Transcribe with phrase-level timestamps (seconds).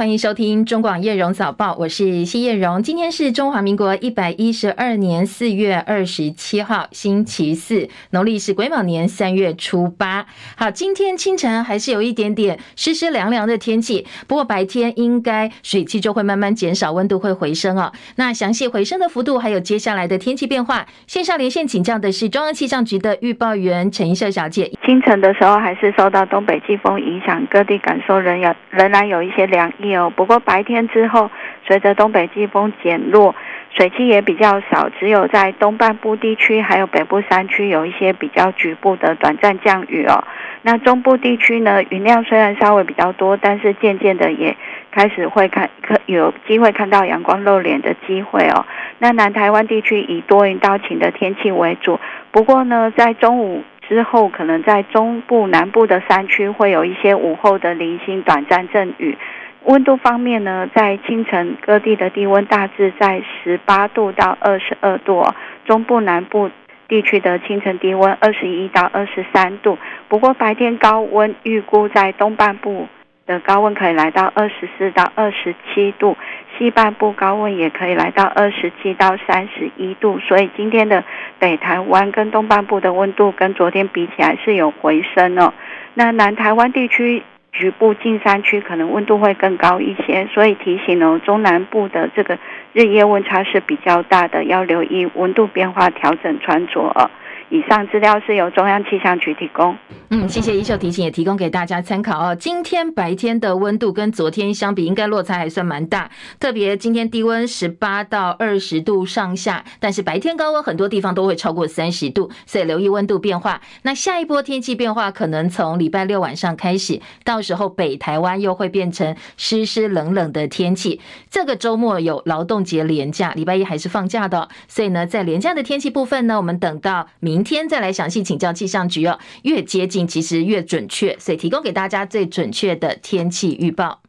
[0.00, 2.82] 欢迎收听中广叶荣早报，我是谢叶荣。
[2.82, 10.24] 今天是中华民国一百一十二年四月二十七号，星期四，农历是癸卯年三月初八。
[10.56, 17.92] 好，今天清晨还是有一点点湿湿凉凉的天气，不过白天应该水汽就会慢慢减少，温度会回升哦。
[18.16, 24.72] 那详细回升的幅度，还有接下来的天气变化，线上连线请教的是中央气象局的预报员陈一秀小姐。
[24.86, 29.89] 清晨的时候还是受到东北季风影响，各地感受仍有仍然有一些凉意。
[29.90, 31.30] 有，不过白天之后，
[31.66, 33.34] 随着东北季风减弱，
[33.76, 40.24] 水汽也比较少，只有在东半部地区还有北部山区有一些比较局部的短暂降雨哦。
[40.62, 44.56] 那中部地区呢，云量虽然稍微比较多，但是渐渐的也
[44.90, 48.64] 开始会看，可有机会看到阳光露脸的机会哦。
[48.98, 51.98] 那南台湾地区以多云到晴的天气为主，
[52.30, 59.16] 不过呢，在中午之后，可能在中部南部的山区会有一些午后的零星短暂阵雨。
[59.64, 65.24] 温度方面呢，在清晨各地的低温大致在十八度到二十二度，
[65.66, 66.50] 中部南部
[66.88, 69.78] 地区的清晨低温二十一到二十三度。
[70.08, 72.88] 不过白天高温预估在东半部
[73.26, 76.16] 的高温可以来到二十四到二十七度，
[76.56, 80.18] 西半部高温也可以来到二十七到三十一度。
[80.20, 81.04] 所以今天的
[81.38, 85.52] 北台湾跟东半部的温度跟昨天比起来是有回升哦。
[85.94, 87.22] 那南台湾地区。
[87.52, 92.38] 局部近山区可能温度会更高一些，所以提醒哦，中南部的这个
[92.72, 97.10] 日夜温差是比较大的，要留意温度变化，调整穿着。
[97.50, 99.76] 以上资料是由中央气象局提供。
[100.10, 102.34] 嗯，谢谢一秀提醒，也提供给大家参考哦。
[102.34, 106.08] 今天白天的温度跟昨天相比，应该落差还算蛮大。
[106.38, 113.60] 特别今天低温十八到二十度上下，但是白天高温很多地方都会超过三十度，所以留意温度变化。
[113.82, 121.00] 那下一波天气变化可能从礼拜六晚上开始，到时候北台湾又会变成湿湿冷冷的天气。
[121.28, 127.39] 这个周末有劳动节连假，礼拜一还是放假的，所以呢，在连假的天气部分呢，我们等到明。
[127.40, 134.02] 明天再来详细请教气象局哦，越接近其实越准确，所以提供给大家最准确的天气预报。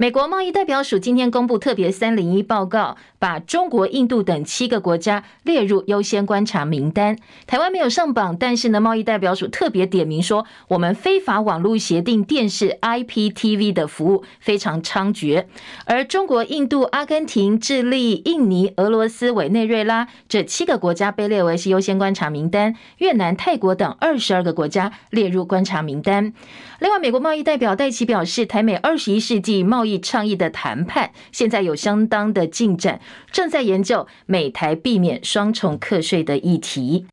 [0.00, 7.18] 美国贸易代表署今天公布特别三零一报告，把中国、印度等七个国家列入优先观察名单。
[7.46, 15.44] 台湾没有上榜，但是呢，贸易代表署特别点名说，我们非法网络协定电视 IPTV 的服务非常猖獗。
[15.84, 26.32] 而中国、印度、阿根廷、智利、印尼、俄罗斯、委内瑞拉这七个国家被列为是优先观察名单，越南、泰国等二十二个国家列入观察名单。
[26.80, 37.06] 另外，美国贸易代表戴奇表示，台美二十一世纪贸易倡议的谈判现在有相当的进展，正在研究美台避免双重课税的议题。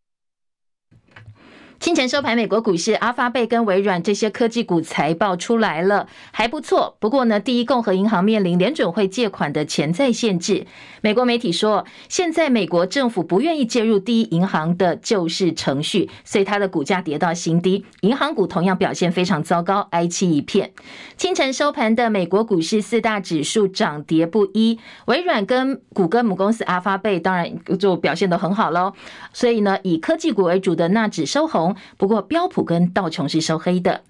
[1.80, 6.98] 清晨收盘，美国股市，阿发贝跟微软这些科技股财报出来了，还不错。
[7.00, 10.66] 不过呢，第一共和银行面临联准会借款的潜在限制。
[11.02, 17.86] 美国媒体说，现在美国政府不愿意介入第一银行的救市程序，所以它的股价跌到新低。
[18.02, 20.72] 银行股同样表现非常糟糕，哀戚一片。
[21.16, 28.94] 清晨收盘的美国股市四大指数涨跌不一，微软跟谷歌母公司阿发贝当然就表现得很好喽。
[29.32, 31.67] 所以呢，以科技股为主的纳指收红。
[31.98, 34.02] 不过标普跟道琼是收黑的，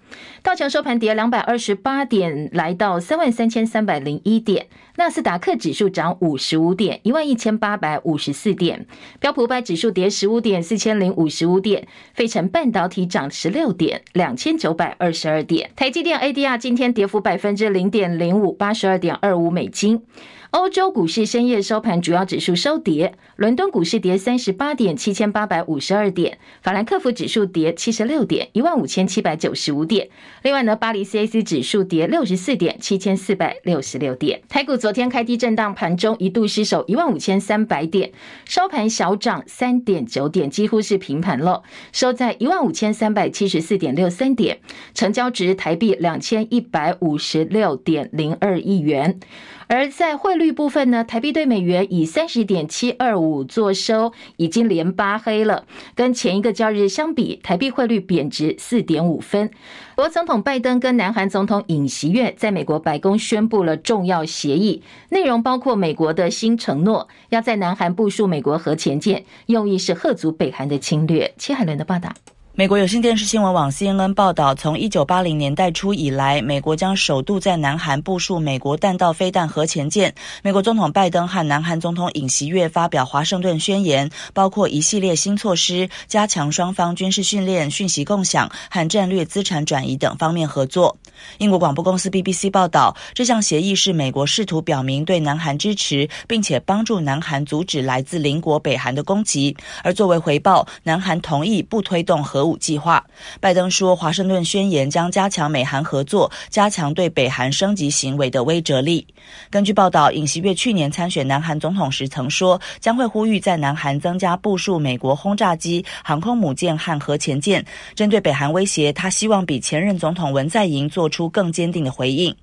[0.42, 4.64] 道琼收盘跌两百二十八点，来到三万三千三百零一点；
[4.96, 8.80] 纳斯达克指数涨五十五点，一万一千八百五十四点；
[9.20, 11.82] 标普百指数跌十五点，四千零五十五点；
[12.14, 20.02] 费城半导体涨十六点，两千九百二十二点；台积电 ADR 今天跌幅百分之零点零五，八十二点二五美金。
[20.50, 23.14] 欧洲股市深夜收盘，主要指数收跌。
[23.36, 26.32] 伦敦股市跌三十八点，七千八百五十二点；
[26.62, 30.08] 法兰克福指数跌七十六点，一万五千七百九十五点。
[30.42, 34.40] 另外呢，巴黎 CAC 指数跌六十四点，七千四百六十六点。
[34.48, 38.10] 台股昨天开低震荡，盘中一度失守一万五千三百点，
[38.46, 44.60] 收盘小涨三点九点，几乎是平盘了，收在一万五千三百七十四点六三点，
[44.94, 49.20] 成交值台币两千一百五十六点零二亿元。
[49.68, 55.66] 而在汇率部分呢，台币对美元以三十点七二五作收，已经连八黑了。
[55.94, 59.44] 跟前一个交易日相比，台币汇率贬值四点五分。
[59.44, 71.34] 美国总统拜登跟南韩总统尹锡悦在美国白宫宣布了重要协议，内容包括美国的新承诺，要在南韩部署美国核潜舰，用意是吓阻北韩的侵略。
[71.36, 72.14] 戚海伦的报道。
[72.58, 80.12] 美国有线电视新闻网 CNN 报道，从一九八零年代初以来，美国将首度在南韩部署美国弹道飞弹核潜舰。
[80.42, 90.96] 美国总统拜登和南韩总统尹锡悦发表华盛顿宣言，包括一系列新措施，加强双方军事训练、讯息共享和战略资产转移等方面合作。
[91.38, 99.56] 英国广播公司 BBC 报道，这项协议是美国试图表明对南韩支持，并且帮助南韩阻止来自邻国北韩的攻击。
[99.84, 103.04] 而作为回报，南韩同意不推动核计划。
[103.40, 109.06] 拜登说，华盛顿宣言将加强美韩合作，加强对北韩升级行为的威慑力。
[109.50, 117.64] 根据报道，尹锡悦去年参选南韩总统时曾说，将会呼吁在南韩增加部署美国轰炸机、航空母舰和核潜舰。
[117.94, 122.34] 针对北韩威胁，他希望比前任总统文在寅做出更坚定的回应。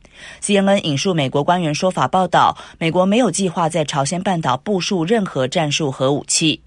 [0.42, 6.62] CNN 引述美国官员说法报道，美国没有计划在朝鲜半岛部署任何战术核武器。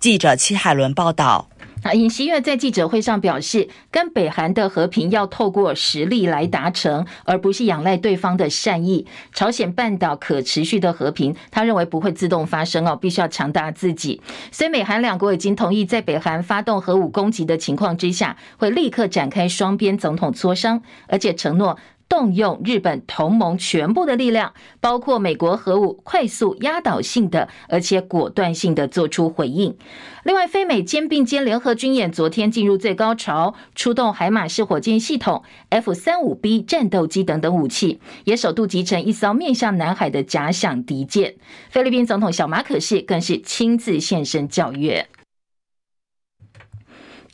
[0.00, 1.48] 记者戚海伦报道。
[1.84, 9.06] 那尹锡悦在记者会上表示，跟北韩的和平要透过实力来达成，而不是仰赖对方的善意。
[9.32, 14.20] 朝鲜半岛可持续的和平，他认为不会自动发生哦，必须要强大自己。
[14.50, 21.78] 所以美韩两国已经同意，在北韩发动核武攻击的情况之下，会立刻展开双边总统磋商，而且承诺。
[22.08, 29.76] 动用日本同盟全部的力量，包括美国核武，快速压倒性的，而且果断性的做出回应。
[30.24, 41.34] 另外，菲美肩并肩联合军演昨天进入最高潮，出动海马式火箭系统、F 三五 B 战斗机等等武器，也首度集成一艘面向南海的假想敌舰。
[41.68, 45.08] 菲律宾总统小马可仕更是亲自现身教阅。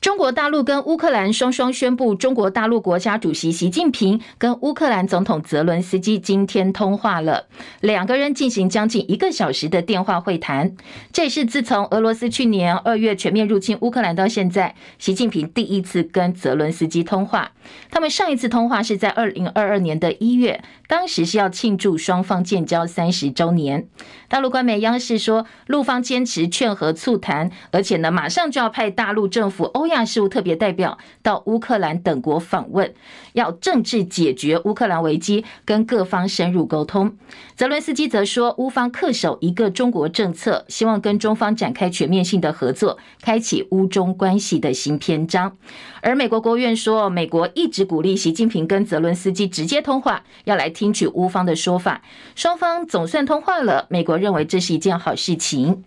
[0.04, 7.46] 中国大陆跟乌克兰双双宣布，中国大陆国家主席习近平跟乌克兰总统泽伦斯基今天通话了，
[7.80, 10.76] 两个人进行将近一个小时的电话会谈。
[11.10, 17.52] 这也是自从俄罗斯去年二月全面入侵乌克兰到现在，习近平第一次跟泽伦斯基通话。
[17.90, 23.88] 他们上一次通话是在二零二二年的一月，当时是要庆祝双方建交三十周年。
[24.34, 32.92] 大陆官媒央视说，陆方坚持劝和促谈，而且呢，马上就要派大陆政府欧亚事务特别代表到乌克兰等国访问，
[33.34, 37.16] 要政治解决乌克兰危机，跟各方深入沟通。
[37.54, 45.56] 泽伦斯基则说，乌方恪守一个中国政策，希望跟中方展开全面性的合作，开启乌中关系的新篇章。
[46.04, 52.02] 而美国国务院说，美国一直鼓励习近平跟泽伦斯基直接通话，要来听取乌方的说法。
[52.36, 55.82] 双方总算通话了，美国认为这是一件好事情。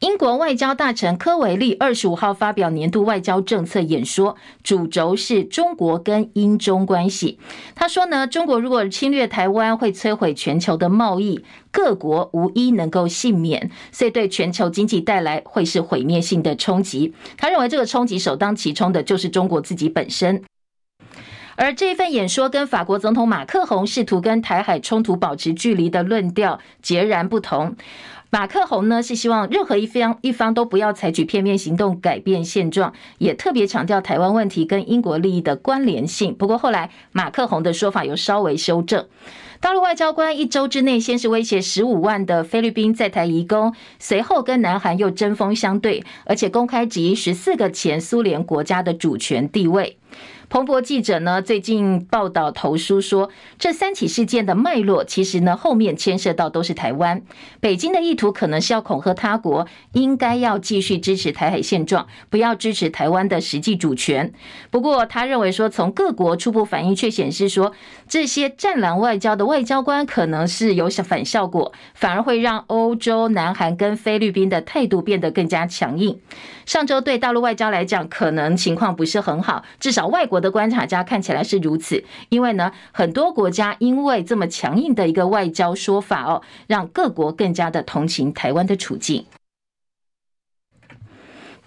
[0.00, 7.38] 英国外交大臣科维利二十五号发表年度外交政策演说，主轴是中国跟英中关系。
[7.74, 17.14] 他说呢，中国如果侵略台湾，会摧毁全球的贸易，各国无一能够幸免，所以对全球经济带来会是毁灭性的冲击。
[17.38, 20.42] 他认为这个冲击首当其冲的就是中国自己本身。
[21.58, 27.74] 而这一份演说跟法国总统马克宏试图跟台海冲突保持距离的论调截然不同。
[28.30, 36.34] 马克宏呢是希望任何一方一方都不要采取片面行动改变现状，也特别强调台湾问题跟英国利益的关联性。
[36.34, 39.06] 不过后来马克宏的说法有稍微修正。
[39.58, 49.96] 大陆外交官一周之内先是威胁十五万的菲律宾在台移工，随后跟南韩又针锋相对，而且公开质疑十四个前苏联国家的主权地位。
[50.48, 57.20] 彭博记者呢，最近报道投书说，这三起事件的脉络，其实呢后面牵涉到都是台湾。
[57.58, 64.32] 北京的意图可能是要恐吓他国，应该要继续支持台海现状，不要支持台湾的实际主权。
[64.70, 67.72] 不过他认为说，从各国初步反应却显示说，
[68.06, 76.20] 这些战狼外交的外交官可能是有反效果，反而会让欧洲、南韩跟菲律宾的态度变得更加强硬。
[76.64, 80.35] 上周对大陆外交来讲，可能情况不是很好，至少外国。
[80.36, 89.24] 我的观察家看起来是如此，因为呢，很多国家因为这么强硬的一个外交说法哦，让各国更加的同情台湾的处境。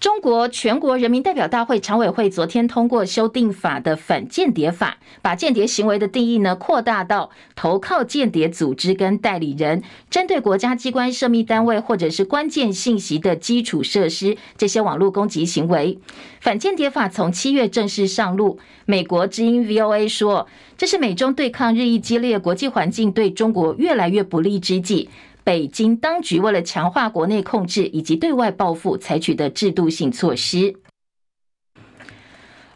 [0.00, 15.98] 中国全国人民代表大会常委会昨天通过修订法的反间谍法，把间谍行为的定义呢扩大到投靠间谍组织跟代理人，针对国家机关、涉密单位或者是关键信息的基础设施这些网络攻击行为。
[16.40, 18.58] 反间谍法从七月正式上路。
[18.86, 25.10] 美国之音 VOA 说，这是美中对抗日益激烈、国际环境对中国越来越不利之际。
[25.44, 30.76] 北京当局为了强化国内控制以及对外报复，采取的制度性措施。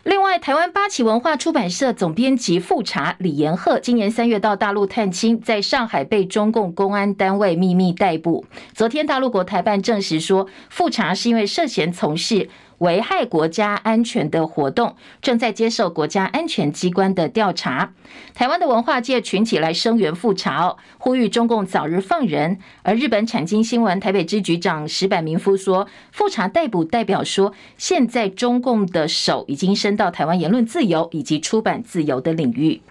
[0.03, 8.45] 另外，台湾八旗文化出版社总编辑富察李延鹤今年三月到大陆探亲，在上海被中共公安单位秘密逮捕。
[8.75, 17.93] 昨天，大陆国台办证实说，富察是因为涉嫌从事危害国家安全的活动，正在接受国家安全机关的调查。
[18.35, 22.59] 台湾的文化界群起来声援复查，呼吁中共早日放人。
[22.83, 32.83] 而日本产经新闻台北支局长石坂明夫说，复查逮捕代表说，现在中共的手已经伸到台湾言论自由以及出版自由的领域。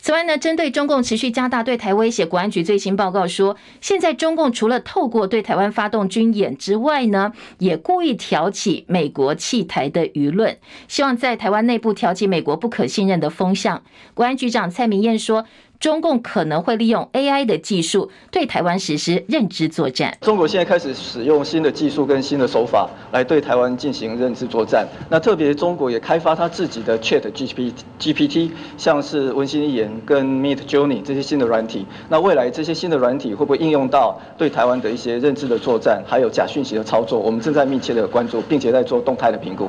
[0.00, 13.82] 此外呢，针对中共持续加大对台威胁，国安局最新报告说，现在中共除了透过对台湾发动军演之外呢，也故意挑起美国弃台的舆论，希望在台湾内部挑起美国不可信任的风向。
[14.14, 15.44] 国安局长蔡明燕说。
[15.80, 20.16] 中共可能会利用 AI 的技术对台湾实施认知作战。
[20.20, 24.86] 中国现在开始使用新的技术跟新的手法来对台湾进行认知作战。
[25.08, 27.22] 那特别中国也开发他自己的 Chat
[27.98, 31.86] GPT，像是文心一言跟 Meet Journey 这些新的软体。
[32.08, 37.18] 那未来这些新的软体会不会应用到对台湾的一些认知的作战，还有假讯息的操作？
[37.18, 39.68] 我们正在密切的关注，并且在做动态的评估。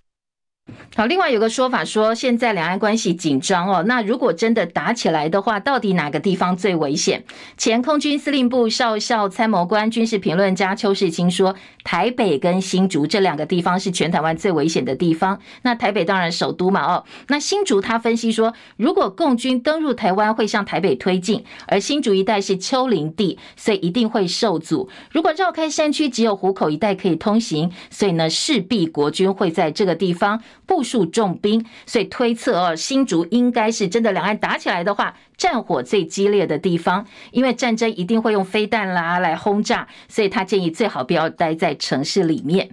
[0.96, 7.24] 好，另外有个说法说，现在两岸关系紧张哦，那如果真的打起来的话，到底哪个地方最危险？
[7.58, 15.40] 前空军司令部少校参谋官、军事评论家邱世清说，台北跟新竹这两个地方是全台湾最危险的地方。
[15.62, 24.90] 那台北当然首都嘛，哦，那新竹他分析说，如果共军登陆台湾，会向台北推进，而新竹一带是丘陵地，所以一定会受阻。
[25.12, 30.42] 如果绕开山区，只有湖口一带可以通行，所以呢，势必国军会在这个地方
[30.80, 42.70] 部署重兵，所以推测哦，新竹应该是真的两岸打起来的话，战火最激烈的地方，因为战争一定会用飞弹啦来轰炸，所以他建议最好不要待在城市里面。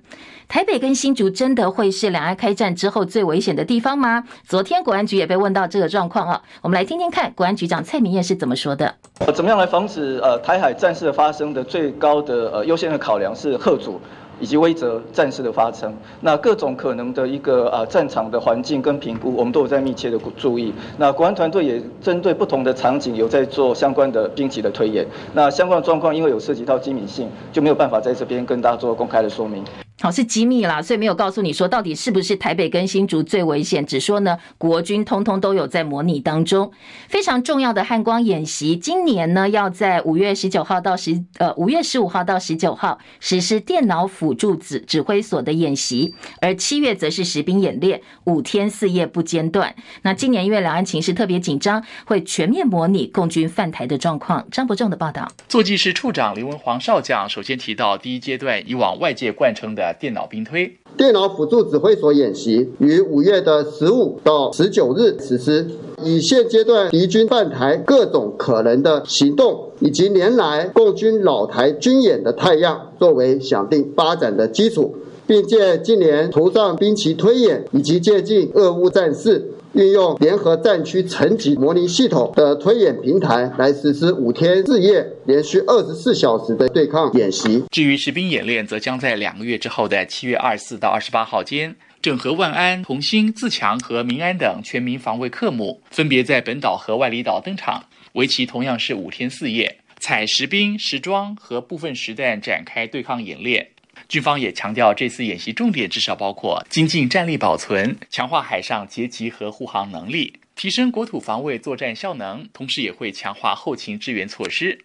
[0.46, 4.22] 台北跟新竹真的会是两岸开战之后最危险的地方吗？
[4.44, 8.94] 昨天国安局也被问到这个状况哦，我们来听听看国安局长蔡明燕是怎么说的。
[9.18, 14.00] 呃怎么样来防止呃台海战事发生的最高的呃优先的考量是吓阻。
[14.38, 20.72] 以及威则战事的发生，那各种可能的一个啊战场的环境跟评估，我们都有在密切的注意。
[20.98, 25.06] 那国安团队也针对不同的场景有在做相关的兵棋的推演。
[25.32, 29.64] 那相关的状况，因为有涉及到机敏性，就没有办法在这边跟大家做公开的说明。
[29.98, 36.70] 好，是机密啦，所以没有告诉你说到底是不是台北跟新竹最危险，只说呢国军通通都有在模拟当中。
[37.08, 49.74] 非常重要的汉光演习，今年呢要在五月十九号到十呃五月十五号到十九号实施电脑辅助指指挥所的演习，而七月则是实兵演练，五天四夜不间断。
[50.02, 54.46] 那今年因为两岸情势特别紧张，会全面模拟共军犯台的状况。
[54.50, 59.85] 张伯仲的报道，作技师处长林文煌少将首先提到，第一阶段以往外界惯称的。
[59.92, 65.66] 电脑兵推，电脑辅助指挥所演习于五月的十五到十九日实施，
[66.02, 74.94] 以现阶段敌军犯台各种可能的行动，以及年来共军老台军演的太阳，作为想定发展的基础，
[75.26, 79.52] 并借近年图上兵棋推演以及借近俄乌战事。
[79.76, 87.62] 运用联合战区层级模拟系统的推演平台来实施五天四夜、连续二十四小时的对抗演习。
[87.70, 103.68] 至于实兵演练，则将在两个月之后的七月二十四到二十八号间，整合万安、同心、自强和民安等全民防卫科目，分别在本岛和万里岛登场，为期同样是五天四夜，采实兵、实装和部分实弹展开对抗演练。
[104.08, 114.78] 军方也强调，这次演习重点至少包括精进战力保存、强化海上截击和护航能力、提升国土防卫作战效能，同时也会强化后勤支援措施，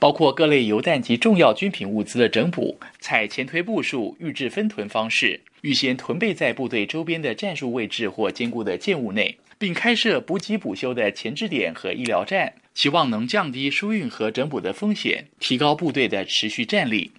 [0.00, 17.12] 包括各类油弹及重要军品物资的整补、采前推部署、预制分屯方式，预先屯备在部队周边的战术位置或坚固的建物内，并开设补给补修的前置点和医疗站，期望能降低疏运和整补的风险，提高部队的持续战力。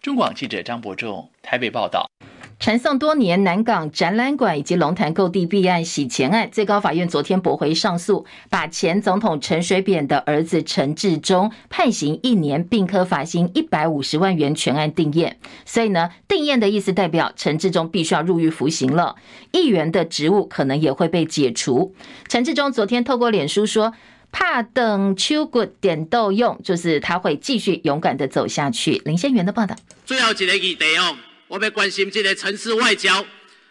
[0.00, 2.08] 中广记者张博仲台北报道：
[2.60, 15.36] 缠讼多年南港展览馆以及龙潭购地弊案洗钱案，最高法院昨天驳回上诉，把前总统陈水扁的儿子陈志忠判刑一年，并科罚金一百五十万元，全案定验。
[15.64, 19.16] 所以呢，定验的意思代表陈志忠必须要入狱服刑了，
[19.50, 21.92] 议员的职务可能也会被解除。
[22.28, 23.92] 陈志忠昨天透过脸书说。
[24.30, 29.00] 怕等秋骨点豆用，就是他会继续勇敢的走下去。
[29.04, 29.74] 林先元的报道。
[30.04, 31.16] 最后几个议题哦，
[31.48, 33.24] 我们关心这个城市外交。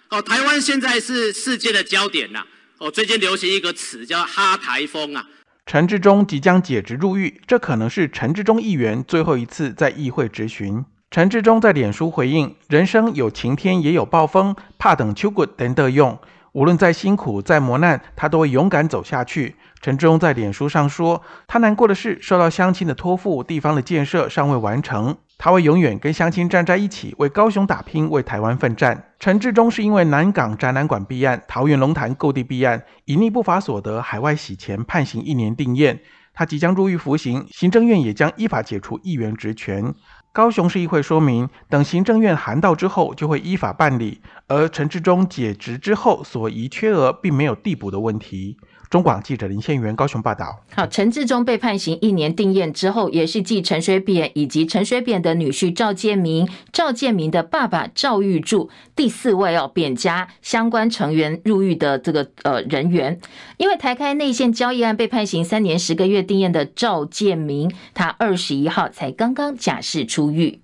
[0.09, 2.43] 哦，台湾现在是世界的焦点呐。
[2.79, 5.25] 哦，最近流行一个词叫哈台风啊。
[5.65, 10.85] 陈志忠即将解职入狱，这可能是陈志忠议员最后一次在议会质询。
[11.11, 16.17] 陈志忠在脸书回应：人生有晴天也有暴风，怕等秋骨点豆用。
[16.53, 19.55] 无论再辛苦再磨难，他都会勇敢走下去。
[19.81, 25.15] 陈志忠在脸书上说，他难过的是受到乡亲的托付，地方的建设尚未完成。
[25.37, 29.11] 他会永远跟乡亲站在一起，为高雄打拼，为台湾奋战。
[29.19, 35.99] 陈志忠是因为南港展览馆弊案、桃园龙潭购地弊案，隐匿不法所得、海外洗钱，判刑一年定谳。
[36.33, 39.93] 他即将入狱服刑，行政院也将依法解除议员职权。
[40.33, 44.21] 高雄市议会说明，等行政院函到之后，就会依法办理。
[44.47, 48.57] 而陈志忠解职之后所遗缺额，并没有递补的问题。
[48.89, 50.63] 中广记者林宪元高雄报道。
[50.73, 63.19] 好，陈志忠被判刑一年定谳之后，也是继陈水扁以及陈水扁的女婿赵建明、赵建明的爸爸赵玉柱第四位哦，扁家相关成员入狱的这个呃人员。
[63.57, 70.59] 因为台开内线交易案被判刑三年十个月定谳的赵建明，他二十一号才刚刚假释出狱。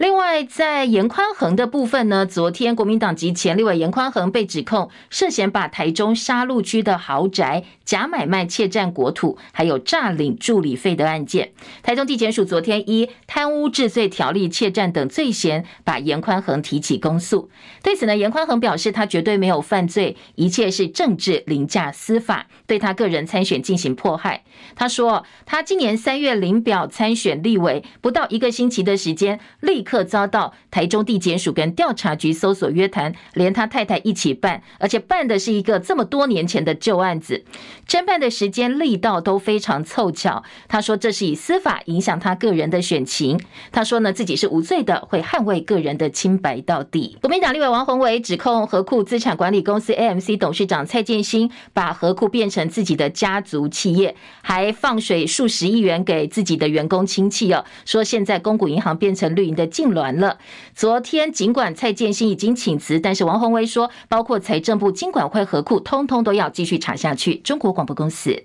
[0.00, 11.52] 另外，在严宽恒的部分呢，昨天国民党籍前立委严宽恒被指控涉嫌把台中沙鹿区的豪宅假买卖窃占国土，还有诈领助理费的案件，
[11.82, 17.50] 台中地检署昨天依贪污治罪条例窃占等罪嫌，把严宽恒提起公诉。
[17.82, 24.44] 对此呢，严宽恒表示他绝对没有犯罪，一切是政治凌驾司法，对他个人参选进行迫害。
[24.74, 29.89] 他说，他今年三月领表参选立委，不到一个星期的时间，立刻。
[29.90, 37.42] 刻遭到台中地检署跟调查局搜索约谈，连他太太一起办，而且办的是一个这么多年前的旧案子，
[37.88, 40.44] 侦办的时间力道都非常凑巧。
[40.68, 43.40] 他说这是以司法影响他个人的选情。
[43.72, 47.18] 他说呢，自己是无罪的，会捍卫个人的清白到底。
[47.20, 59.66] 国民党立委王宏伟指控合库资产管理公司 AMC 董事长蔡建兴把合库变成自己的家族企业，还放水数十亿元给自己的员工亲戚哦，说现在公股银行变成绿营的。
[59.80, 60.38] 痉挛了。
[60.74, 67.36] 昨天尽管蔡建新已经请辞，但是王宏威说，包括财政部、经管会、合库，通通都要继续查下去。
[67.36, 68.44] 中国广播公司。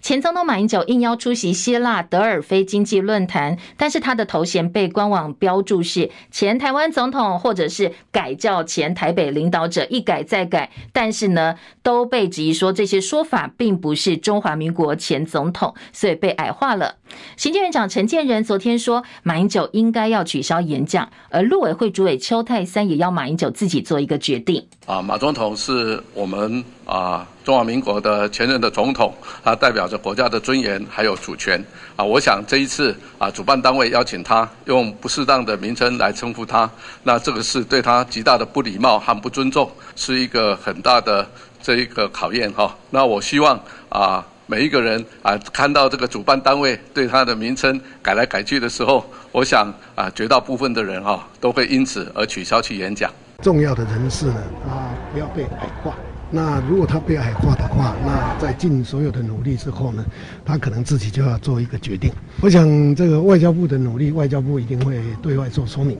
[0.00, 10.70] 前总统马英九应邀出席希腊德尔菲经济论坛，但是他的头衔被官网标注是前台湾总统，或者是改叫前台北领导者，一改再改。
[10.92, 16.96] 但是呢，都被质疑说这些说法并不是中华民国前总统，所以被矮化了。
[17.36, 24.66] 行政院长陈建仁昨天说，马英九应该要取消演讲，而陆委会主委邱太三也要马英九自己做一个决定。
[24.86, 27.26] 啊，马总统是我们啊。
[27.44, 29.12] 中华民国的前任的总统，
[29.42, 31.60] 他代表着国家的尊严还有主权
[31.96, 32.04] 啊！
[32.04, 36.70] 我想这一次啊，主办单位邀请他用不适当的名称来称呼他，
[37.02, 41.28] 那这个是对他极大的不礼貌和不尊重，是一个很大的
[41.60, 42.72] 这一个考验哈。
[42.90, 49.66] 那我希望啊，每一个人啊，看到这个主办单位对他的名称改来改去的时候，我想
[49.96, 53.10] 啊，绝大部分的人哈都会因此而取消去演讲。
[53.42, 54.40] 重要的人士呢，
[54.70, 55.92] 啊，不要被矮化。
[56.34, 60.02] 那如果他被矮化的话，那在尽所有的努力之后呢，
[60.46, 62.10] 他可能自己就要做一个决定。
[62.40, 65.98] 我想这个外交部的努力，外交部一定会对外做说明。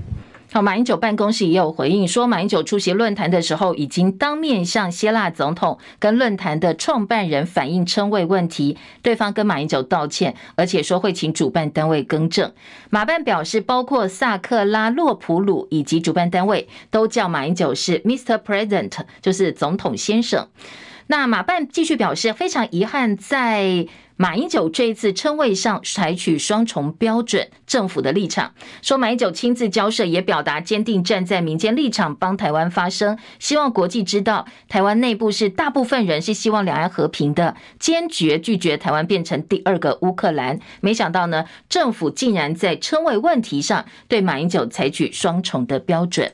[0.52, 12.52] 好，马英九办公室也有回应说，马英九出席论坛的时候，已经当面向希腊总统跟论坛的创办人反映称谓问题，对方跟马英九道歉，而且说会请主办单位更正。
[12.90, 18.36] 马办表示，包括萨克拉洛普鲁以及主办单位都叫马英九是 Mr.
[18.36, 20.48] President，就是总统先生。
[21.06, 23.86] 那马办继续表示，非常遗憾在。
[24.16, 40.60] 马英九这一次称谓上采取双重标准，政府的立场说，马英九亲自交涉，也表达坚定站在民间立场，帮台湾发声，希望国际知道，台湾内部是大部分人是希望两岸和平的，坚决拒绝台湾变成第二个乌克兰。
[40.80, 46.32] 没想到呢，政府竟然在称谓问题上对马英九采取双重的标准。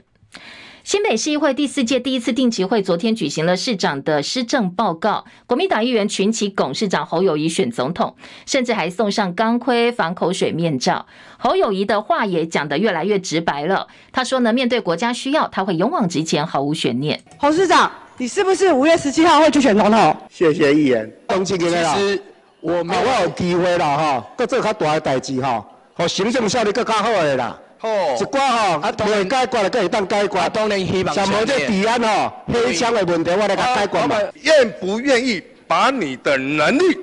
[0.88, 11.04] 新北市议会第四届第一次定期会昨天举行了市长的施政报告，国民党议员群起拱市长侯友谊选总统，甚至还送上钢盔防口水面罩。
[11.36, 17.20] 侯友谊的话也讲得越来越直白了，他说呢，面对国家需要，他会勇往直前，毫无悬念。
[17.36, 20.16] 侯市长，你是不是五月十七号会去选总统？
[20.30, 21.12] 谢谢议员。
[21.44, 22.22] 其实
[22.62, 27.60] 我没我有机会了哈，各做较大的代志哈，和行政效率更加好的啦。
[27.80, 30.48] 哦，一寡吼，啊，未解决的，可以当解决。
[30.50, 31.14] 当然希望。
[31.14, 34.16] 像某些治安吼，黑枪的问题，我来甲解决嘛。
[34.42, 36.98] 愿不愿意把你的能力、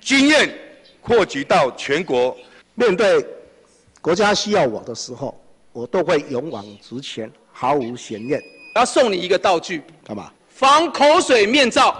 [0.00, 0.52] 经验
[1.00, 2.36] 扩及到全国？
[2.74, 3.24] 面对
[4.00, 5.40] 国家需要我的时候，
[5.72, 8.42] 我都会勇往直前，毫无悬念。
[8.74, 10.32] 要送你一个道具，干嘛？
[10.48, 11.94] 防口水面罩。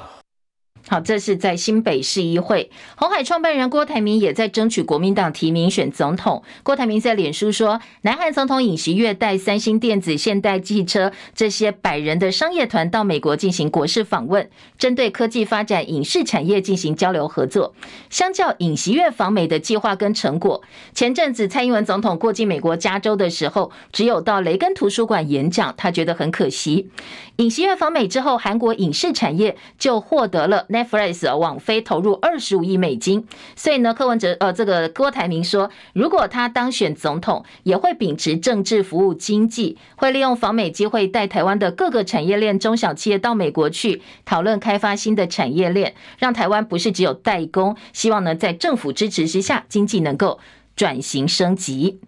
[0.89, 6.43] 好，这是在新北市议会，红海创办人郭台铭也在争取国民党提名选总统。
[6.63, 17.75] 郭台铭在脸书说，南韩总统尹锡悦带三星电子、现代汽车这些百人的商业团到美国进行国事访问，针对科技发展、影视产业进行交流合作。
[18.11, 26.91] 相较尹锡悦访美的计划跟成果，前阵子蔡英文总统过境美国加州的时候，只有到雷根图书馆演讲，他觉得很可惜。
[27.37, 50.39] 尹锡悦访美之后，韩国影视产业就获得了 Netflix 网飞投入二十五亿美金，所以呢，柯文哲呃，这个郭台铭说，如果他当选总统，也会秉持政治服务经济，会利用访美机会带台湾的各个产业链中小企业到美国去讨论开发新的产业链，让台湾不是只有代工，希望呢在政府支持之下，经济能够
[50.75, 52.01] 转型升级。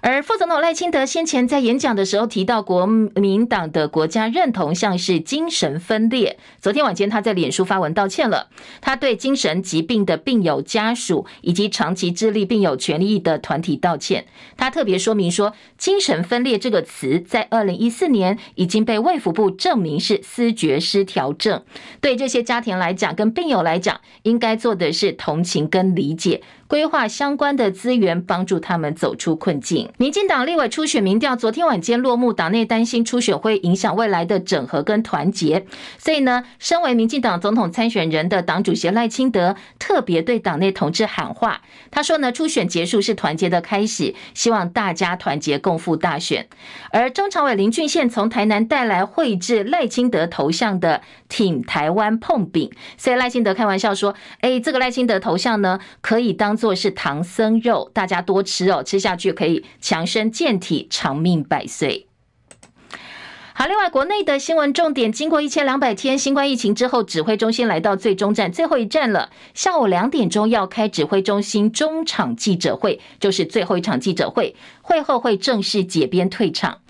[0.00, 6.38] 而副总统赖清德先前在演讲的时候提到，国民党的国家认同像是精神分裂。
[6.60, 8.48] 昨天晚间他在脸书发文道歉了，
[8.80, 14.26] 他对精神疾病的病友家属以及长期致力病友权利的团体道歉。
[14.56, 21.62] 他特别说明说，精神分裂这个词在二零一四年已经被卫福部证明是思觉失调症。
[22.00, 26.42] 对这些家庭来讲，跟病友来讲，应该做的是同情跟理解。
[26.68, 29.90] 规划相关的资源，帮助他们走出困境。
[29.96, 35.64] 民进党立委初选民调昨天晚间落幕，党内担心初选会影响未来的整合跟团结，
[35.96, 41.62] 所以呢，身为民进党总统参选人的党主席赖清德特别对党内同志喊话。
[41.90, 46.46] 他说呢，初选结束是团结的开始，希望大家团结共赴大选。
[46.90, 51.00] 而中常委林俊宪从台南带来绘制赖清德头像的
[51.30, 62.06] 挺台湾碰饼，所以赖清德开玩笑说：“哎，这个赖清德头像呢，可以当。”做是唐僧肉，大家多吃哦，吃下去可以强身健体、长命百岁。
[63.54, 69.30] 好，另外国内的新闻重点，经过一千两百天新冠疫情之后，指挥中心来到最终站，最后一站了。
[69.52, 76.82] 下午两点钟要开指挥中心中场记者会，就是最后一场记者会，会后会正式解编退场。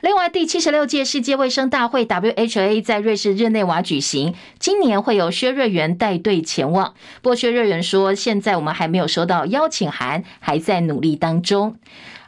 [0.00, 6.94] 另外，第七十六届世界卫生大会 （WHA） 在瑞士日内瓦举行，今年会有薛瑞元带队前往。
[7.22, 11.76] 不过，薛瑞元说，现在我们还没有收到邀请函，还在努力当中。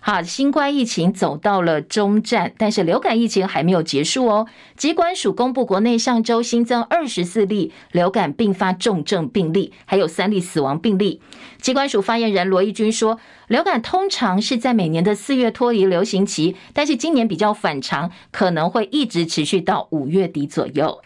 [0.07, 4.47] 好，新冠疫情走到了终站，但是流感疫情还没有结束哦。
[4.77, 11.21] 疾管署公布，国内上周新增二十四例流感并发重症病例，还有三例死亡病例。
[11.61, 21.03] 疾管署发言人罗一军说，流感通常是在每年的四月脱离流行期，但是今年比较反常，可能会一直持续到五月底左右。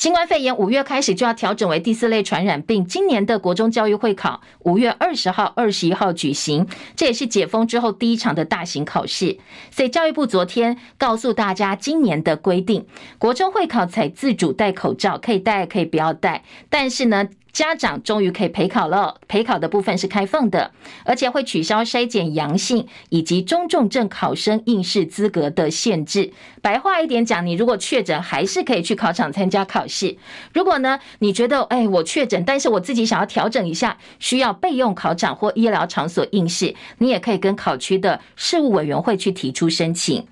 [0.00, 9.36] 新冠肺炎五月开始就要调整为第四类传染病，今年的国中教育会考五月二十号、二十一号举行，这也是解封之后第一场的大型考试。
[9.70, 12.86] 所以教育部昨天告诉大家，今年的规定，
[13.18, 17.28] 国中会考才自主戴口罩，可以戴可以不要戴，但是呢。
[17.52, 20.70] 家长终于可以陪考了，陪考的部分是开放的，
[21.04, 26.32] 而且会取消筛检阳性以及中重症考生应试资格的限制。
[26.62, 30.16] 白话一点讲，你如果确诊，还是可以去考场参加考试。
[30.52, 40.26] 如果呢，你觉得，哎，我确诊，但是我自己想要调整一下，需要备用考场或医疗场所应试，你也可以跟考区的事务委员会去提出申请。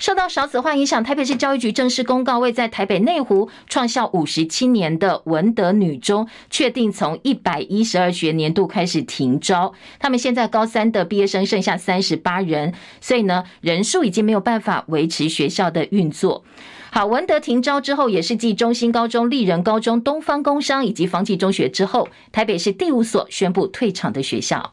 [0.00, 9.74] 受到少子化影响，台北市教育局正式公告，为在台北内湖创校五十七年的文德女中，确定从一百一十二学年度开始停招。
[9.98, 16.44] 他们现在高三的毕业生剩下三十八人，所以呢，人数已经没有办法维持学校的运作。
[16.90, 24.72] 好，文德停招之后，也是继中心高中、丽仁高中、东方工商以及芳济中学之后，台北市第五所宣布退场的学校。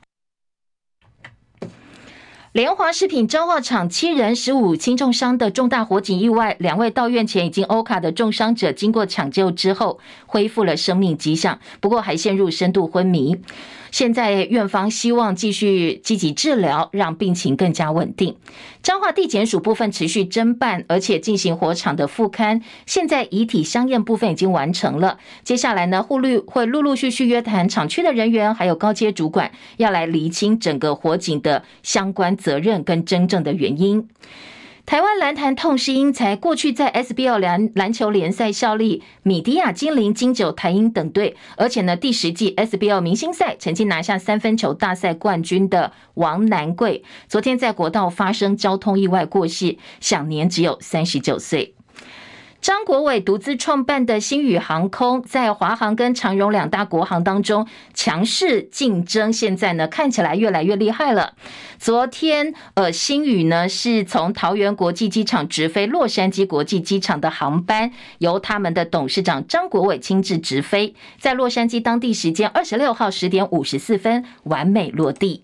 [2.54, 13.36] 联华食品彰化厂七人十五轻重伤的重大火警意外，两位到院前已经欧卡的重伤者，经过抢救之后恢复了生命迹象，不过还陷入深度昏迷。
[13.92, 18.36] 现在院方希望继续积极治疗，让病情更加稳定。
[18.84, 22.62] 彰化地检署部分持续侦办，而且进行火场的复勘。
[22.86, 34.08] 现在遗体相验部分已经完成了，接下来呢，护律会陆陆续续约谈厂区的人员，还有高阶主管，要来厘清整个火警的相关责任跟真正的原因。
[34.88, 51.77] 台湾篮坛痛失英才，过去在 SBL 篮篮球联赛效力米迪亚、金陵、金九、台英等队，而且呢，第十季 SBL 明星赛曾经拿下三分球大赛冠军的王南贵，昨天在国道发生交通意外过世，享年只有三十九岁。
[52.60, 61.36] 张国伟独自创办的星宇航空，在华航跟长荣两大国航当中强势竞争，现在呢看起来越来越厉害了。
[61.78, 75.44] 昨天，呃，星宇呢是从桃园国际机场直飞洛杉矶国际机场的航班，由他们的董事长张国伟亲自直飞，在洛杉矶当地时间二十六号十点五十四分完美落地。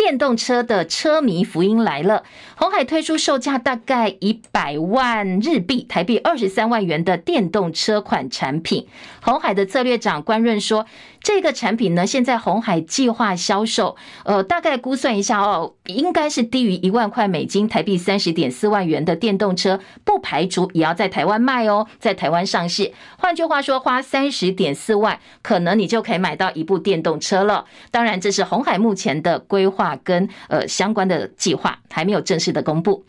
[0.00, 2.24] 电动车的车迷福音来了，
[2.56, 8.88] 鸿海推出售价大概一百万日币（台币二十三万元）的电动车款产品。
[9.20, 10.86] 鸿海的策略长关润说。
[11.22, 22.92] 这个产品呢，现在红海计划销售，呃，大概估算一下哦，应该是低于一万块美金，台币三十点四万元的电动车，不排除也要在台湾卖哦，在台湾上市。
[23.18, 27.66] 换句话说，花三十点四万，可能你就可以买到一部电动车了。
[27.90, 33.04] 当然，这是红海目前的规划跟呃相关的计划，还没有正式的公布。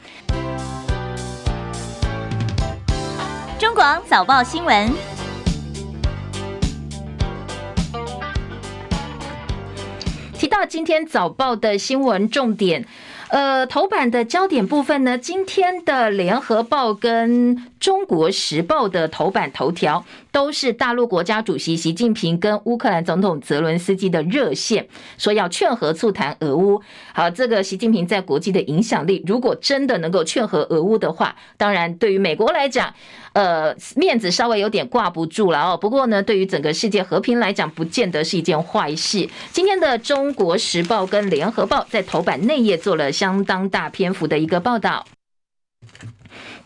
[3.57, 5.20] 中广早报新闻。
[10.41, 12.83] 提到今天早报的新闻重点，
[13.29, 20.05] 呃，头版的焦点部分呢，今天的联合报跟中国时报的头版头条。
[20.31, 26.81] 都是大陆国家主席习近平跟乌克兰总统泽伦斯基的热线，说要劝和促谈俄乌。
[27.13, 32.93] 好，这个习近平在国际的影响力，如果真的能够劝和俄乌的话，当然对于美国来讲，
[33.33, 35.77] 呃，面子稍微有点挂不住了哦。
[35.77, 39.27] 不过呢，对于整个世界和平来讲，不见得是一件坏事。
[39.51, 45.05] 今天的中国时报跟联合报在头版内页做了相当大篇幅的一个报道。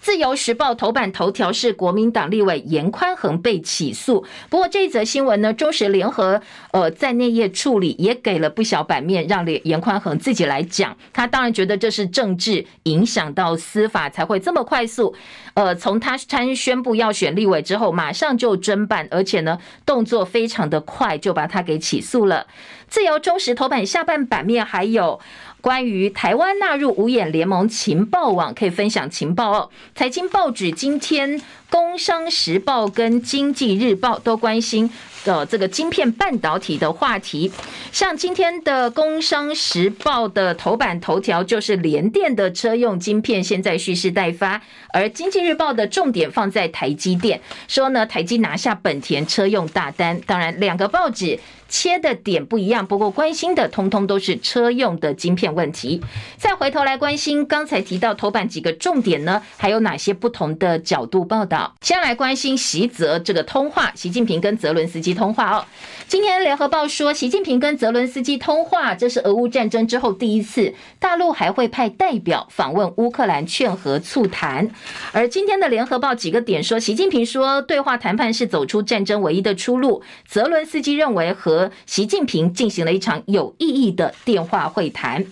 [0.06, 6.40] 自由时报头版头条是国民党立委严宽恒被起诉，不过这一则新闻呢，中时联合
[6.74, 10.96] 呃在内页处理也给了不小版面，让严宽恒自己来讲。
[11.12, 15.16] 他当然觉得这是政治影响到司法才会这么快速。
[15.56, 22.46] 呃，从他参宣布要选立委之后，马上就侦办，而且呢动作非常的快，就把他给起诉了。
[22.88, 25.20] 自由中时头版下半版面还有。
[25.62, 29.70] 关于台湾纳入五眼联盟情报网，可以分享情报哦。
[29.96, 31.40] 财经报纸今天
[31.72, 34.92] 《工商时报》跟《经济日报》都关心
[35.24, 37.52] 的这个晶片半导体的话题。
[37.92, 44.62] 像今天的《工商时报》的头版头条就是联电的车用晶片现在蓄势待发，
[44.94, 50.22] 而《经济日报》的重点放在台积电，说呢台积拿下本田车用大单。
[50.28, 51.40] 当然，两个报纸。
[51.68, 56.02] 切的点不一样，不过关心的通通都是车用的晶片问题。
[56.38, 61.76] 再回头来关心刚才提到头版几个重点呢，还有哪些不同的角度报道？
[61.82, 65.66] 先来关心习泽这个通话，习近平跟泽伦斯基通话哦。
[66.08, 74.70] 今天联合报说，习近平跟泽伦斯基通话，这是俄乌战争之后第一次，大陆还会派代表访问乌克兰劝和促谈。
[75.12, 85.26] 而今天的联合报几个点说，习近平说对话谈判是走出战争唯一的出路，泽伦斯基认为和和习近平进行了一场有意义的电话会谈。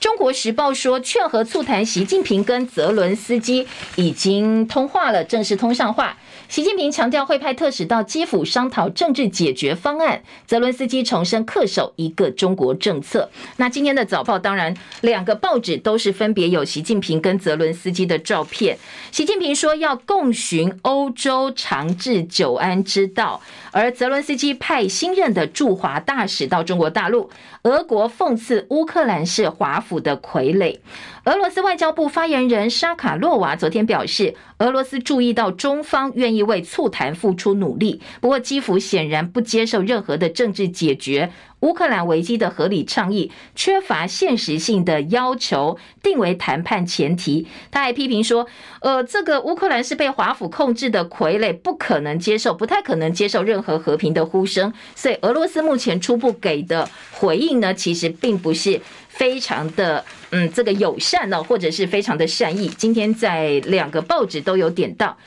[0.00, 6.18] 中国时报说，劝和促谈，习近平跟泽伦斯基已经通话了，正式通上话。
[6.48, 10.22] 习近平强调会派特使到基辅商讨政治解决方案。
[10.46, 13.28] 泽伦斯基重申恪守一个中国政策。
[13.58, 18.78] 那今天的早报当然两个报纸都是分别有习近平跟泽伦斯基的照片。
[19.12, 27.28] 习近平说要共寻欧洲长治久安之道，而泽伦斯基派新任的驻华大使到中国大陆。
[27.64, 30.78] 俄国讽刺乌克兰是华府的傀儡。
[31.24, 47.46] 俄罗斯外交部发言人沙卡洛娃昨天表示，俄罗斯注意到中方愿意为促谈付出努力，不过基辅显然不接受任何的政治解决乌克兰危机的合理倡议，缺乏现实性的要求定为谈判前提。
[47.70, 48.48] 他还批评说，
[48.80, 54.72] 呃，这个乌克兰是被华府控制的傀儡，不可能接受，不太可能接受任何和平的呼声。
[54.96, 58.80] 所以，俄罗斯目前初步给的回应呢，其实并不是。
[59.18, 62.68] 非常的嗯，这个友善呢，或者是非常的善意。
[62.68, 65.18] 今天在两个报纸都有点到。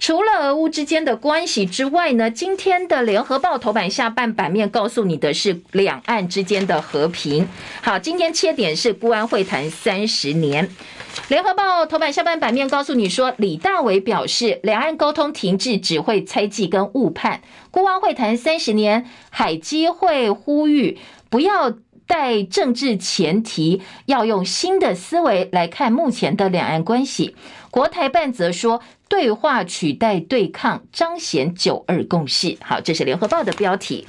[0.00, 7.46] 除了俄乌之间的关系之外呢，今天的联合报头版下半版面告诉你的是两岸之间的和平。
[7.80, 10.68] 好，今天切点是孤安会谈三十年。
[11.28, 17.40] 联合报头版下半版面告诉你说，李大为表示，两岸沟通停滞只会猜忌跟误判。
[17.70, 20.98] 孤安会谈三十年，海基会呼吁
[21.30, 21.74] 不要。
[22.08, 27.36] 带政治前提，要用新的思维来看目前的两岸关系。
[27.70, 32.56] 国台办则说，对话取代对抗，彰显九二共识。
[32.62, 34.06] 好，这是联合报的标题。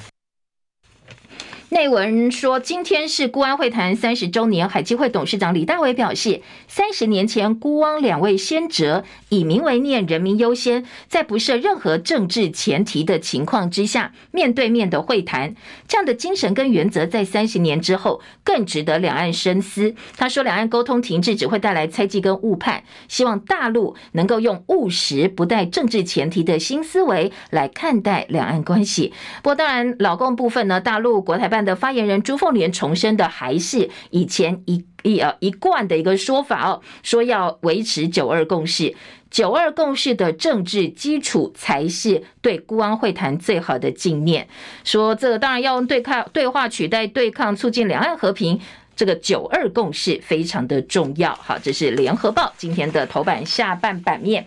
[1.71, 15.53] 内文说，今天是辜汪会谈三十周年，海基会董事长李大为表示，三十年前辜汪两位先哲以民为念，人民优先，在不设任何政治前提的情况之下，面对面的会谈，
[15.87, 19.93] 这样的精神跟原则，在三十年之后更值得两岸深思。
[20.17, 29.13] 他说，两岸沟通停滞只会带来猜忌跟误判，希望大陆能够用务实、不带政治前提的新思维来看待两岸关系。
[29.43, 31.58] 不过，当然老共部分呢，大陆国台办。
[31.63, 38.95] 的发言人朱凤莲重申的还是以前一一呃一贯的一个说法哦，说要维持九二共识，
[39.31, 44.47] 九二共识的政治基础才是对辜汪会谈最好的纪念。
[44.83, 48.59] 说这个当然要用对抗对话取代对抗，促进两岸和平，
[48.95, 51.33] 这个九二共识非常的重要。
[51.35, 54.45] 好，这是联合报今天的头版下半版面。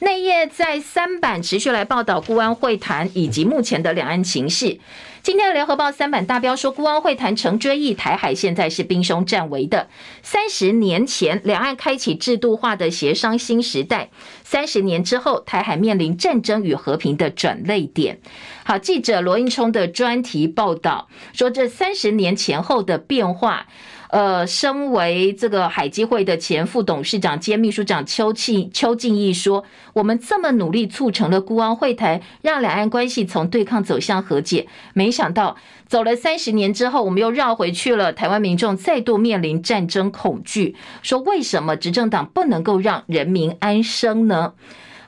[0.00, 4.78] 内页在三版持续来报道辜汪会谈以及目前的两岸情势。
[5.24, 9.88] 今天的联合报三版大标说，孤安会谈成追忆台海现在是兵凶战危的。
[10.22, 14.10] 三十年前，两岸开启制度化的协商新时代；
[14.44, 18.20] 三十年之后，台海面临战争与和平的转捩点。
[18.64, 23.66] 好，记者罗应冲的专题报道说，这三十年前后的变化。
[24.14, 34.68] 呃，身为这个海基会的前副董事长兼秘书长邱庆邱敬义说：“我们这么努力促成了辜汪会谈，让两岸关系从对抗走向和解。
[34.92, 35.56] 没想到
[35.88, 38.12] 走了三十年之后，我们又绕回去了。
[38.12, 44.52] 台湾民众再度面临战争恐惧，说为什么执政党不能够让人民安生呢？”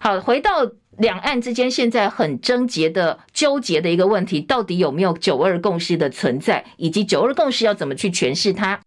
[0.02, 0.50] 好，回到
[0.98, 8.80] 两岸之间现在很症结的纠结的一个问题，到底有没有九二共识的存在，以及九二共识要怎么去诠释它？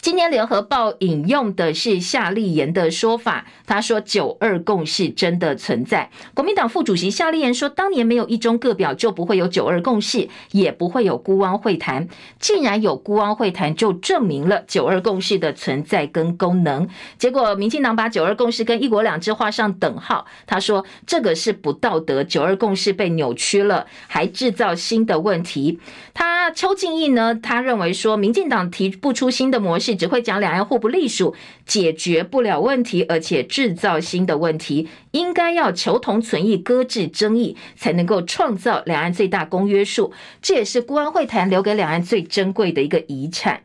[0.00, 6.10] 今天联合报引用的是夏立言的说法，他说“九二共识真的存在”。
[6.34, 12.08] 国民党副主席夏立言说：“当年没有一中各表，就不会有九二共识，也不会有辜汪会谈。
[12.38, 16.88] 既然有辜汪会谈，就证明了九二共识的存在跟功能。
[17.18, 25.78] 结果，民进党把九二共识跟一国两制画上等号，他说这个是不道德，九二共识被扭曲了，还制造新的问题。
[26.14, 29.94] 他邱敬义呢，他认为说，民进党提不出新的模模式。
[29.94, 34.88] 只会讲两岸互不隶属，解决不了问题，而且制造新的问题。
[35.12, 40.12] 应该要求同存异，搁置争议，才能够创造两岸最大公约数。
[40.40, 43.62] 这也是孤汪会谈留给两岸最珍贵的一个遗产。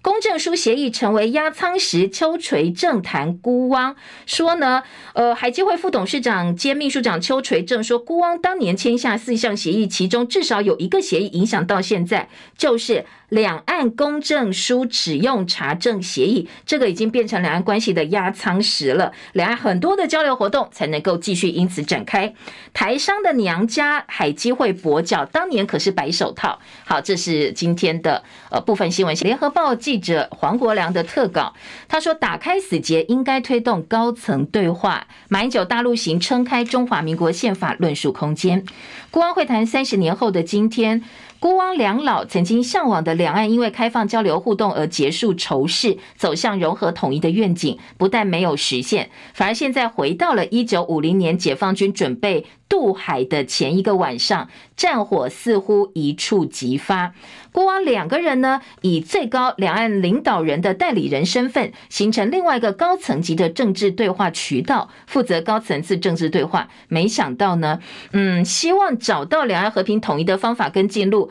[0.00, 19.12] 公证书协议成为压舱石，邱垂正谈孤汪说呢，呃，海基会副董事长兼秘书长邱垂正说，孤汪当年签下四项协议，其中至少有一个协议影响到现在，就是两岸公证书使用查证协议，这个已经变成两岸关系的压舱石了。
[19.32, 22.34] 两岸很多的交流活动才能够继续因此展开。
[22.72, 26.58] 台商的娘家海基会跛脚，当年可是白手套。
[26.84, 29.14] 好，这是今天的呃部分新闻。
[29.18, 29.74] 联合报。
[29.78, 31.54] 记者黄国良的特稿，
[31.88, 35.06] 他说：“打开死结，应该推动高层对话。
[35.28, 38.64] 马英九大陆行撑开中华民国宪法论述空间。
[39.10, 41.02] 国安会谈三十年后的今天，
[41.40, 57.14] 孤汪两老曾经向往的两岸因为开放交流互动而结束仇视，走向融合统一的愿景，不但没有实现，反而现在回到了一九五零年解放军准备渡海的前一个晚上，战火似乎一触即发。”
[57.50, 66.68] 辜汪两个人呢，以最高两岸领导人的代理人身份，形成另外一个高层级的政治对话渠道，负责高层次政治对话。
[66.88, 67.80] 没想到呢，
[68.12, 71.30] 嗯，希望找到两岸和平统一的方法跟进路，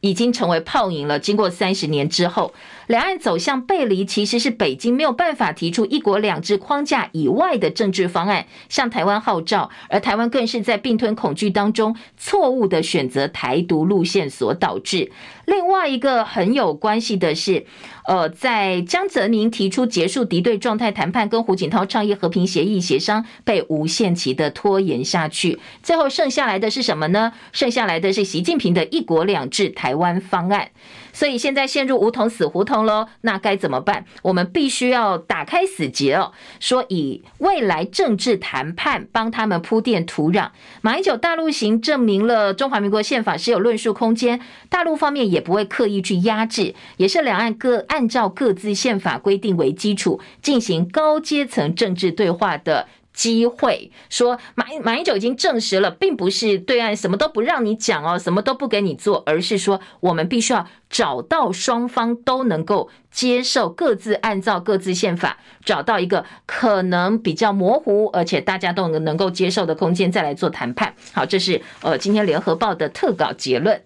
[0.00, 1.18] 已经成为泡影了。
[1.18, 2.52] 经过三十年之后。
[2.86, 15.10] 两岸走向背离，其实是北京没有办法提出一国两制框架以外的政治方案，向台湾号召，而台湾更是在并吞恐惧当中错误的选择台独路线所导致。
[15.46, 17.66] 另外一个很有关系的是，
[18.06, 27.32] 呃，在江泽民提出结束敌对状态谈判，跟胡锦涛倡议和平协议协商，被无限期的拖延下去，最后剩下来的是什么呢？
[27.52, 30.70] 剩下来的是习近平的一国两制台湾方案。
[31.14, 34.04] 所以现在陷入武统死胡同喽，那该怎么办？
[34.20, 40.50] 我们必须要打开死结哦，说以未来政治谈判帮他们铺垫土壤。
[40.82, 52.88] 马英九大陆行证明了中华民国宪法是有论述空间，大陆方面也不会刻意去压制，也是两岸各按照各自宪法规定为基础进行高阶层政治对话的。
[53.14, 70.94] 机会说马马英九已经证实了，并不是对岸什么都不让你讲哦，什么都不给你做，而是说我们必须要找到双方都能够接受，各自按照各自宪法找到一个可能比较模糊，而且大家都能能够接受的空间，再来做谈判。
[71.12, 73.80] 好，这是呃今天联合报的特稿结论。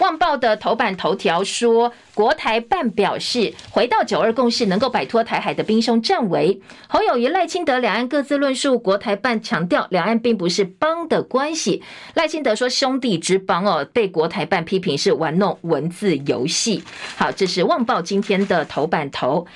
[0.00, 6.60] 旺报的头版头条说，国台办表示，回到九二共识能够摆脱台海的兵凶战危。
[6.86, 11.82] 侯友谊、赖清德两岸各自论述，国台办强调两岸并不是邦的关系。
[12.14, 16.82] 赖清德说兄弟之邦哦，被国台办批评是玩弄文字游戏。
[17.16, 19.46] 好，这是旺报今天的头版头。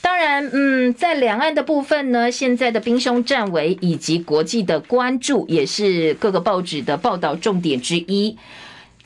[0.00, 8.38] 当然，嗯，在两岸的部分呢，现在的兵凶战危以及国际的关注，也是各个报纸的报道重点之一。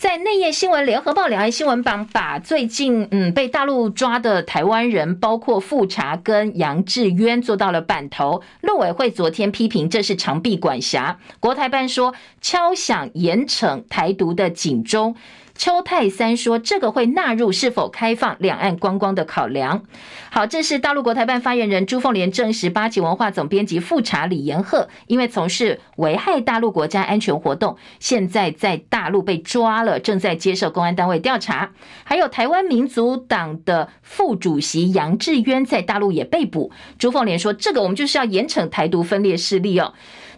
[0.02, 8.42] 在内页新闻，联合报两岸新闻榜把最近嗯被大陆抓的台湾人，包括富察跟杨志渊做到了版头。
[8.62, 15.14] 陆委会昨天批评这是长臂管辖，国台办说敲响严惩台独的警钟。
[15.54, 19.82] 邱泰三说：“这个会纳入是否开放两岸观光的考量。”
[20.30, 31.72] 好，这是大陆国台办发言人朱凤莲证实，八旗文化总编辑复查李延鹤因为从事危害大陆国家安全活动，现在在大陆被抓了，正在接受公安单位调查。
[32.04, 36.72] 还有台湾民族党的副主席杨志渊在大陆也被捕。
[36.98, 39.92] 朱凤莲说：“这个我们就是要严惩台独分裂势力哦。”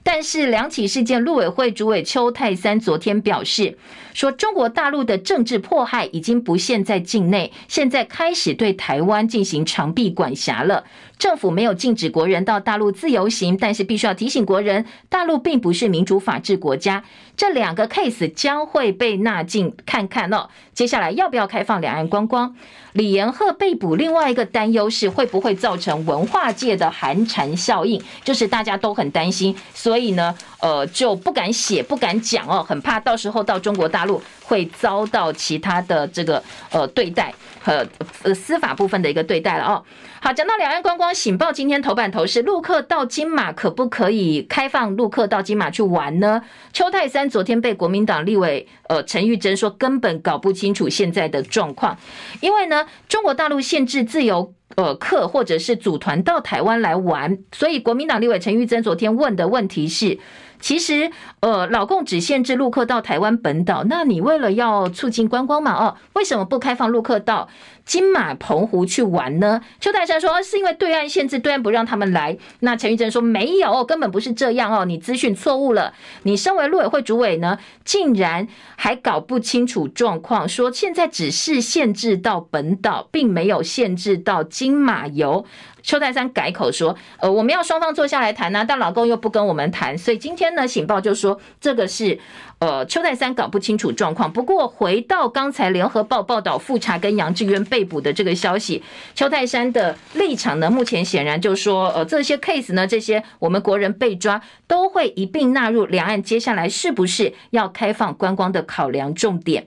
[0.06, 3.76] 但是两起事件，陆委会主委邱泰三昨天表示，
[4.12, 10.84] 说中国大陆的政治迫害已经不限在境内，现在开始对台湾进行长臂管辖了。
[11.18, 17.02] 政府没有禁止国人到大陆自由行，但是必须要提醒国人，大陆并不是民主法治国家。
[17.36, 20.48] 这两个 case 将会被纳进看看哦。
[20.72, 22.54] 接下来要不要开放两岸观光？
[22.92, 36.40] 李延鹤被捕，另外一个担忧是会不会造成文化界的寒蝉效应，就是大家都很担心，所以呢，呃，就不敢写、不敢讲哦，很怕到时候到中国大陆会遭到其他的这个
[36.70, 37.34] 呃对待
[37.64, 37.86] 和
[38.22, 39.82] 呃司法部分的一个对待了哦。
[40.20, 46.42] 好，讲到两岸观光，《醒报》今天头版头是陆客到金马可不可以开放陆客到金马去玩呢？
[46.72, 51.96] 邱太三昨天被国民党立委呃陈玉珍说根本搞不清楚现在的状况，
[52.40, 52.86] 因为呢。
[53.08, 60.18] 中国大陆限制自由呃客或者是组团到台湾来玩，所以国民党立委陈玉珍昨天问的问题是。
[60.64, 61.10] 其实，
[61.40, 67.50] 呃，老共只限制陆客到台湾本岛，那你为了要促进观光嘛，哦，为什么不开放陆客到
[67.84, 69.60] 金马、澎湖去玩呢？
[69.78, 72.36] 邱泰山说是因为对岸限制，对岸不让他们来。
[72.60, 75.92] 那陈玉珍说没有，根本不是这样哦，你资讯错误了。
[76.22, 85.44] 你身为陆委会主委呢，竟然还搞不清楚状况，说现在只是限制到本岛，并没有限制到金马游。
[85.82, 92.18] 邱泰山改口说：“呃，我们要双方坐下来谈呐、啊，但老公又不跟我们谈，所以今天呢，《醒报》就说这个是
[92.58, 94.32] 呃，邱泰山搞不清楚状况。
[94.32, 98.80] 不过回到刚才《联合报》报道复查跟杨志渊被捕的这个消息，
[99.16, 109.66] 邱泰山的立场呢，目前显然就说，呃，这些 case 呢，这些我们国人被抓，都会一并纳入两岸接下来是不是要开放观光的考量重点。”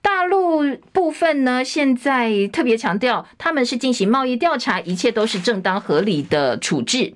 [0.00, 7.14] 大陆部分呢，现在特别强调，他们是进行贸易调查，一切都是正当合理的处置。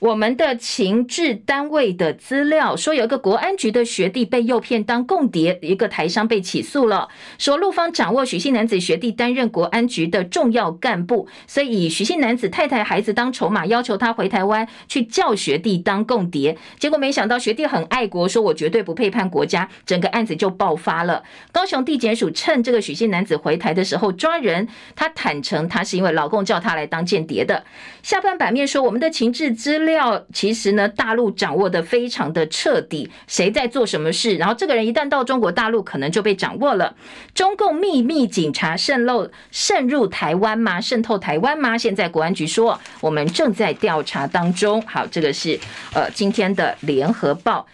[0.00, 7.08] 我们的情治单位的资料说，有一个国安局的学弟被诱骗当共谍，一个台商被起诉了。
[7.36, 16.56] 说陆方掌握许姓男子学弟担任国安局的重要干部，所以以许姓男子太太孩子当筹码，要求他回台湾去叫学弟当共谍。
[16.78, 21.24] 结果没想到学弟很爱国，说我绝对不背叛国家，整个案子就爆发了。
[21.50, 27.64] 高雄地检署趁这个许姓男子回台的时候抓人，他坦承他是因为老公叫他来当间谍的。
[28.04, 29.98] 下半版面说我们的情治资料。
[29.98, 36.94] 料其实呢，大陆掌握的非常的彻底，谁在做什么事，然后这个人一旦到中国大陆，可能就被掌握了。
[37.34, 40.80] 中共秘密警察渗漏渗入台湾吗？
[40.80, 41.76] 渗透台湾吗？
[41.76, 44.80] 现在国安局说，我们正在调查当中。
[44.82, 45.58] 好，这个是
[45.94, 47.66] 呃今天的联合报。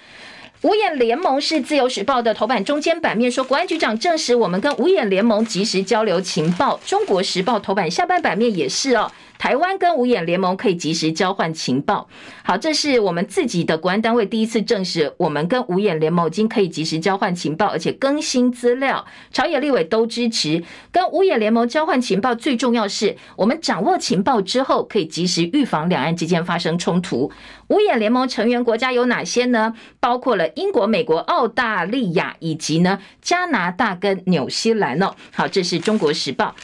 [0.62, 6.80] 五眼联盟是自由时报的头版中间版面说，国安局长证实我们跟五眼联盟及时交流情报。
[6.86, 9.12] 中国时报头版下半版面也是哦。
[9.38, 12.08] 台湾跟五眼联盟可以及时交换情报。
[12.42, 19.04] 好，这是我们自己的国安单位第一次证实，我们跟五眼联盟已经可以及时交换情报，而且更新资料。
[19.30, 27.30] 朝野立委都支持跟五眼联盟交换情报，最重要是我们掌握情报之后，可以及时预防两岸之间发生冲突。
[27.68, 29.74] 五眼联盟成员国家有哪些呢？
[30.00, 35.14] 包括了英国、美国、澳大利亚以及呢加拿大跟纽西兰哦。
[35.32, 36.54] 好，这是中国时报。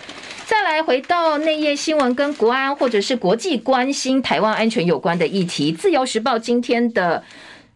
[0.51, 5.70] 再来回到内页新闻，跟国安或者是国际关心台湾安全有关的议题。
[5.70, 7.22] 自由时报今天的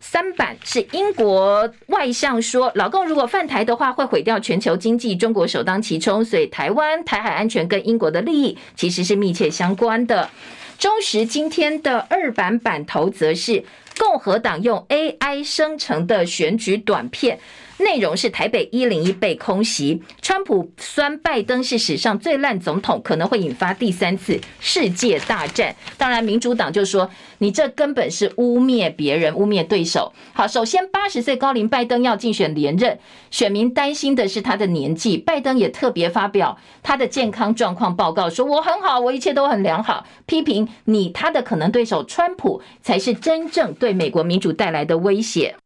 [0.01, 6.25] 三版是英国外相说，老共如果犯台的话，会毁掉全球经济，中国首当其冲。
[6.25, 10.29] 所以台湾台海安全跟英国的利益其实是密切相关的。
[10.77, 13.63] 中时今天的二版版头则是
[13.97, 17.39] 共和党用 AI 生成的选举短片。
[17.79, 25.75] 内容是台北一零一被空袭，川普酸拜登是史上最烂总统，可能会引发第三次世界大战。
[25.99, 30.13] 当然，民主党就说你这根本是污蔑别人、污蔑对手。
[30.33, 32.99] 好，首先八十岁高龄拜登要竞选连任，
[33.31, 35.19] 选民担心的是他的年纪。
[35.19, 40.07] 拜登也特别发表他的健康状况报告，说我很好，我一切都很良好。
[40.27, 45.57] 批评你他的可能对手川普才是真正对美国民主带来的威胁。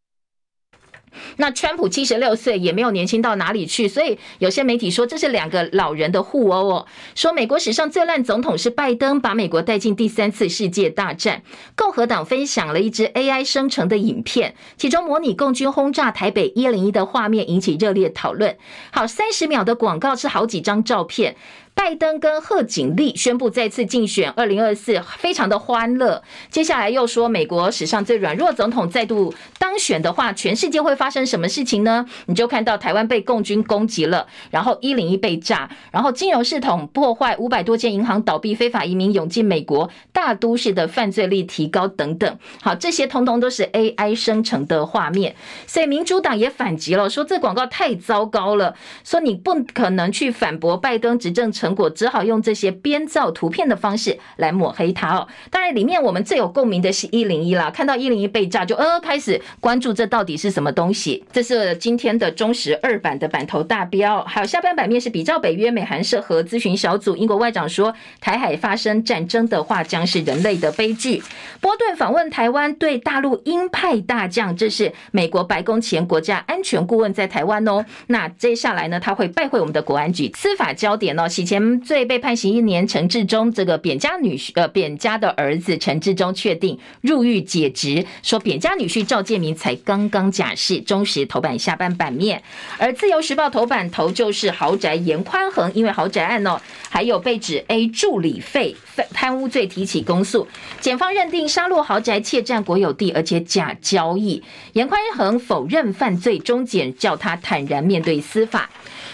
[1.36, 6.86] 那川普七十六岁也没有年轻到哪里去，所以有些媒体说这是两个老人的互殴哦。
[7.14, 11.42] 说美国史上最烂总统是拜登，把美国带进第三次世界大战。
[11.76, 18.56] 共和党分享了一支 AI 生成的影片，其中模拟共军轰炸台北一零一的画面引起热烈讨论。
[18.90, 21.36] 好，三十秒的广告是好几张照片。
[21.78, 26.24] 拜登跟贺锦丽宣布再次竞选二零二四，非常的欢乐。
[26.50, 32.04] 接下来又说，美国史上最软弱总统再度当选的话，全世界会发生什么事情呢？
[32.26, 42.38] 你就看到台湾被共军攻击了，然后一零一被炸，然后金融系统破坏，五百多间银行倒闭，非法移民涌进美国，大都市的犯罪率提高等等。
[42.60, 45.36] 好，这些通通都是 AI 生成的画面，
[45.68, 48.74] 所以民主党也反击了，说这广告太糟糕了，
[49.04, 51.67] 说你不可能去反驳拜登执政成。
[51.68, 55.28] 成果只好用这些编造图片的方式来抹黑他哦。
[55.50, 61.22] 当然，里面我们最有共鸣的是一零一啦，看到一零一被炸就呃开始关注这到底是什么东西。
[61.30, 71.22] 这是今天的中时二版的版头大标，还有下半版面是比照北约美韩涉核咨询小组，英国外长说台海发生战争的话将是人类的悲剧。
[71.60, 77.84] 波顿访问台湾，对大陆鹰派大将，这是美国白宫前国家安全顾问在台湾哦。
[78.06, 81.28] 那接下来呢，他会拜会我们的国安局，司法焦点哦，
[81.58, 81.78] 前。
[81.88, 90.80] 罪被判刑一年，陈志忠这个扁家女婿呃扁家的儿子陈志忠确定入狱解职，说扁家女婿赵建明才刚刚假释。
[90.80, 92.42] 中时头版下半版面，
[92.78, 98.76] 而自由时报头版头就是豪宅严宽恒，因为豪宅案哦，还有被指 A 助理费
[99.14, 100.46] 贪污罪提起公诉，
[100.80, 104.42] 检方认定杀戮豪宅窃占国有地，而且假交易。
[104.74, 108.68] 严宽恒否认犯罪，中检叫他坦然面对司法。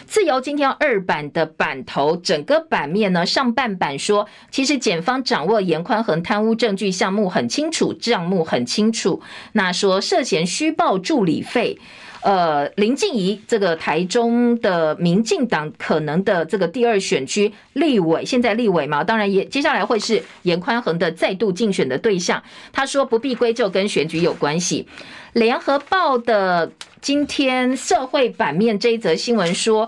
[0.07, 9.23] 自由今天二版的版头，整个版面呢，上半版说，其实检方掌握严宽恒贪污证据项目很清楚，账目很清楚。
[9.53, 11.79] 那说涉嫌虚报助理费，
[12.25, 22.43] 呃，林静怡这个台中的民进党可能的这个第二选区立委，现在立委嘛，当然也接下来会是严宽恒的再度竞选的对象。
[22.73, 24.89] 他说不必归咎跟选举有关系。
[25.35, 26.73] 联合报的。
[27.05, 29.87] 今天社会版面这一则新闻说，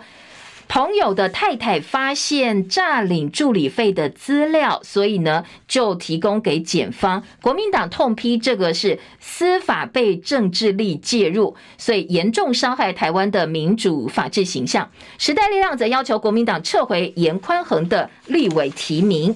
[0.68, 7.22] 朋友的太太发现诈领助理费的资料，所以呢就提供给检方。
[7.40, 14.90] 国民党痛批这个是司法被政治力介入，所以严重伤害台湾的民主法治形象。
[15.18, 19.34] 时代力量则要求国民党撤回严宽恒的立委提名。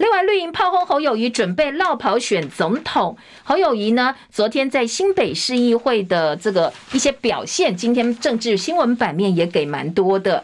[0.00, 3.18] 另外，绿营炮轰侯友谊准备落跑选总统。
[3.44, 10.42] 侯友谊呢，昨天在新北市议会的这个一些表现，今天政治新闻版面也给蛮多的。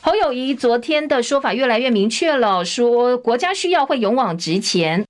[0.00, 5.04] 侯友谊昨天的说法越来越明确了，说国家需要会勇往直前。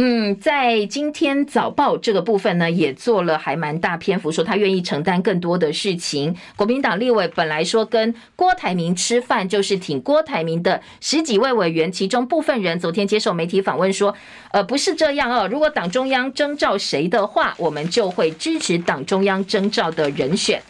[0.00, 6.36] 嗯，在今天早报这个部分呢，也做了还蛮大篇幅，说他愿意承担更多的事情。
[6.54, 14.14] 国民党立委本来说跟郭台铭吃饭，就是挺郭台铭的十几位委员，其中部分人昨天接受媒体访问说，
[14.52, 20.62] 呃，不是这样哦，如果党中央征召谁的话，我们就会支持党中央征召的人选。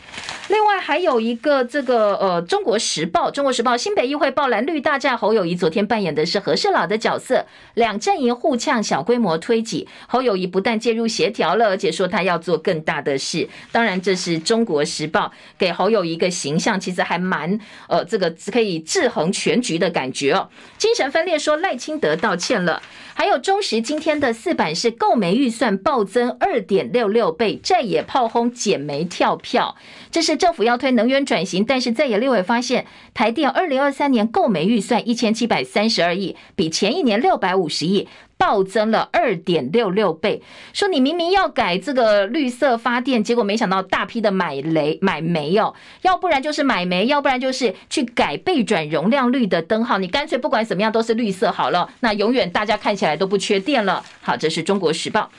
[0.49, 9.87] 另外还有一个这个呃，《中国时报》《中国时报》新北议会爆蓝绿大战，侯友谊昨天扮演的是和事佬的角色，两阵营互呛，小规模推挤。
[10.07, 13.49] 侯友宜不但介入协调了，而且说他要做更大的事。
[13.73, 15.27] 当然，这是《中国时报》
[15.59, 17.59] 给侯友宜一个形象，其实还蛮
[17.89, 20.49] 呃，这个可以制衡全局的感觉哦。
[20.79, 22.83] 精神分裂说赖清德道歉了。
[23.15, 29.77] 还有中时今天的四版是购煤预算暴增二点六六倍，在野炮轰减煤跳票。
[30.13, 38.07] 这是政府要推能源转型，但是在野立委发现，台电二零二三年购煤预算一千七百三十二亿，比前一年六百五十亿。
[38.39, 40.41] 暴增了二点六六倍，
[40.73, 54.03] 说你明明要改这个绿色发电，结果没想到大批的买雷买煤哦，要不然就是买煤，要不然就是去改背转容量率的灯号，你干脆不管怎么样都是绿色好了，那永远大家看起来都不缺电了。
[54.23, 55.31] 好，这是中国时报。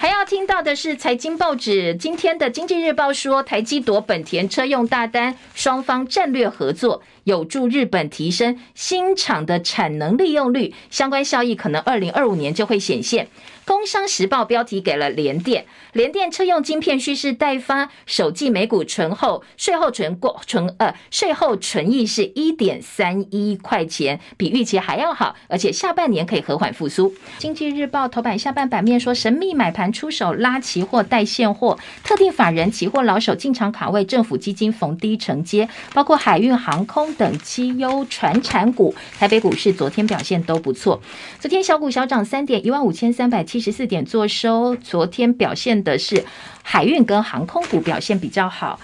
[0.00, 13.28] 还要听到的是财经报纸今天的《经济日报》说，台积夺本田车用大单，双方战略合作有助日本提升新厂的产能利用率，相关效益可能二零二五年就会显现。
[13.66, 27.12] 工商时报标题给了联电，联电车用晶片蓄势待发，首季每股纯后税后纯过纯呃税后纯益是一点三一块钱，比预期还要好，而且下半年可以和缓复苏。
[27.36, 38.94] 经济日报头版下半版面说，神秘买盘出手拉期货带现货，特定法人期货老手进场卡位，政府基金逢低承接，包括海运、航空等绩优传产股。
[39.18, 41.02] 台北股市昨天表现都不错，
[41.38, 43.58] 昨天小股小涨三点，一万五千三百七。
[43.58, 46.24] 十四点做收，昨天表现的是
[46.62, 48.78] 海运跟航空股表现比较好。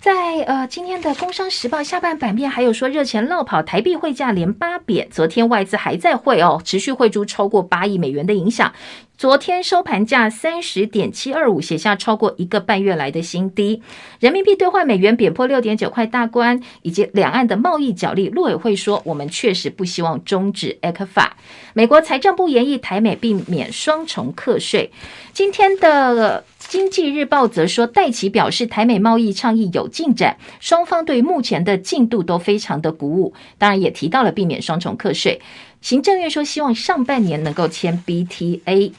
[0.00, 5.08] 在呃今天的《工商时报》下半版面还有说，热钱落跑，台币汇价连八贬。
[5.10, 8.72] 昨天外资还在汇哦，持续汇出超过八亿美元的影响。
[9.22, 13.80] 昨天收盘价三十点七二五，写下超过一个半月来的新低。
[14.18, 21.30] 人民币兑换美元贬破六点九块大关，以及两岸的贸易角力，陆委会说，我们确实不希望终止 ECFA。
[21.72, 24.90] 美国财政部研议台美避免双重课税。
[25.32, 33.32] 今天的经济日报则说，戴琪表示台美贸易倡议有进展，双方对目前的进度都非常的鼓舞。
[33.56, 35.40] 当然也提到了避免双重课税。
[35.82, 38.92] 行政院说，希望上半年能够签 BTA。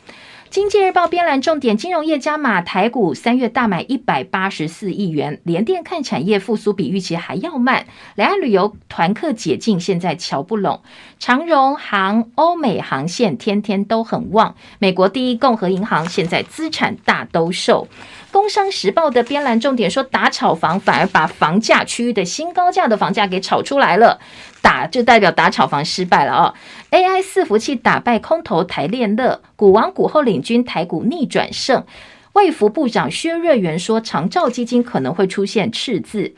[0.49, 5.39] 经济日报编栏重点：金融业加码台股三月大买一百八十四亿元。
[5.45, 7.87] 联电看产业复苏比预期还要慢。
[8.13, 10.81] 两岸旅游团客解禁，现在瞧不拢。
[11.17, 14.53] 长荣航欧美航线天天都很旺。
[14.77, 17.87] 美国第一共和银行现在资产大兜售。
[18.31, 24.19] 工商时报的编栏重点说，打炒房反而把房价区域的新高价的房价给炒出来了。
[24.63, 26.55] 打就代表打炒房失败了哦。
[26.89, 31.83] AI 伺服器打败空头台链乐，股王股后领军台股逆转胜。
[32.31, 36.33] 卫福部长薛瑞元说，长照基金可能会出现赤字。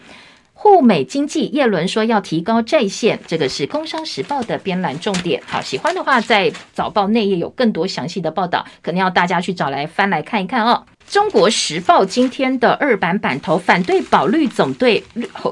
[0.54, 5.42] 沪美经济叶伦说要提高债线，这个是工商时报的编栏重点。
[5.46, 10.84] 好，喜欢的话在早报内页有更多详细的报道，可能要大家去找来翻来看一看哦。
[11.08, 15.04] 中国时报今天的二版版头反对保绿总队，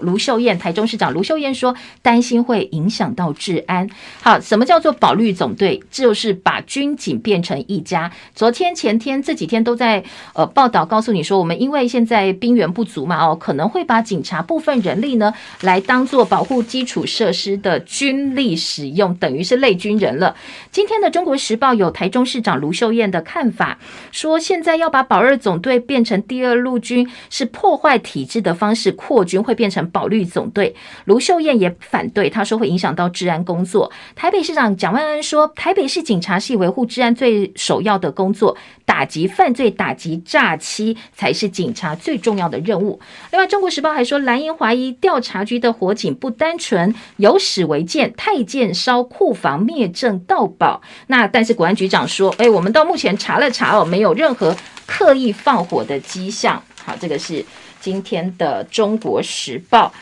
[0.02, 3.88] 卢秀燕，台中市长卢秀燕说，担心会影响到治安。
[4.22, 5.82] 好，什么叫做保绿总队？
[5.92, 8.12] 就是把军警变成一家。
[8.34, 20.36] 昨天、前天这几天都在呃报道，告诉你说，我们因为现在兵源不足嘛，哦，可能会把警察部分人力呢来当做保护基础设施的军力使用，等于是类军人了。
[20.72, 23.78] 今天的中国时报有台中市长卢秀燕的看法，
[24.12, 30.74] 说现在要把保二总队变成第二陆军是破坏体制的方式，扩军会变成保绿总队。
[31.04, 33.92] 卢秀燕也反对，他说会影响到治安工作。
[34.16, 43.02] 台北市长蒋万安说，台北市警察是维护治安最首要的工作，打击犯罪、打击诈欺才是警察最重要的任务。
[43.32, 50.82] 另外，《中国时报》还说，蓝营怀疑调查局的火警不单纯，有史为鉴，太监烧库房灭证盗宝。
[51.08, 54.56] 那但是国安局长说，哎，我们到目前查了查哦，没有任何。
[54.86, 57.46] 刻意放火的迹象，好，这个是
[57.80, 59.94] 今天的《中国时报》。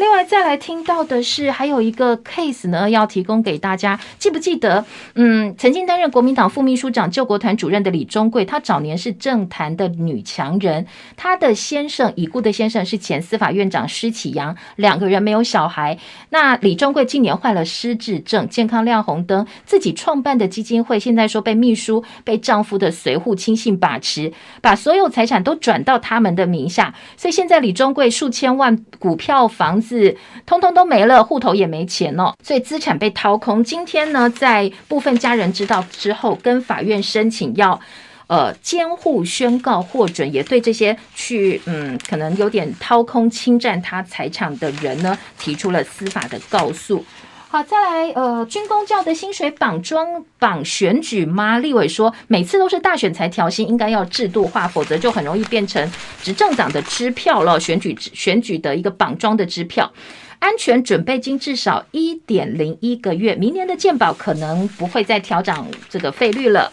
[0.00, 4.00] 另外再来听到的是，还有一个 case 呢，要提供给大家。
[4.18, 4.82] 记不记得？
[5.14, 10.86] 嗯，曾经担任国民党副秘书长、救国团主任的李中贵，他早年是政坛的女强人。
[11.18, 15.98] 他的先生已故的先生是前司法院长施启扬，两个人没有小孩。
[16.30, 24.32] 那李中贵近年患了失智症，健康亮红灯，自己创办的基金会现在说被秘书、被丈夫的随扈亲信把持，
[24.62, 26.94] 把所有财产都转到他们的名下。
[27.18, 29.89] 所以现在李中贵数千万股票、房子。
[29.90, 30.16] 是，
[30.46, 33.64] 通通都没了，户头也没钱哦，所以资产被掏空。
[33.64, 37.80] 今天呢，在部分家人知道之后，跟法院申请要，
[38.28, 47.04] 呃，监护宣告获准，也对这些去，嗯，可能有点掏空、侵占他财产的人呢，提出了司法的告诉。
[47.52, 51.58] 好，再来，呃，军工教的薪水绑桩绑选举吗？
[51.58, 55.90] 立委说，每次都是大选才调薪，应该要制度化，否则就很容易变成
[56.22, 57.58] 执政党的支票了。
[57.58, 59.92] 选举选举的一个绑桩的支票，
[60.38, 66.70] 安全准备金至少一点零一个月，明年的健保可能不会再调整这个费率了。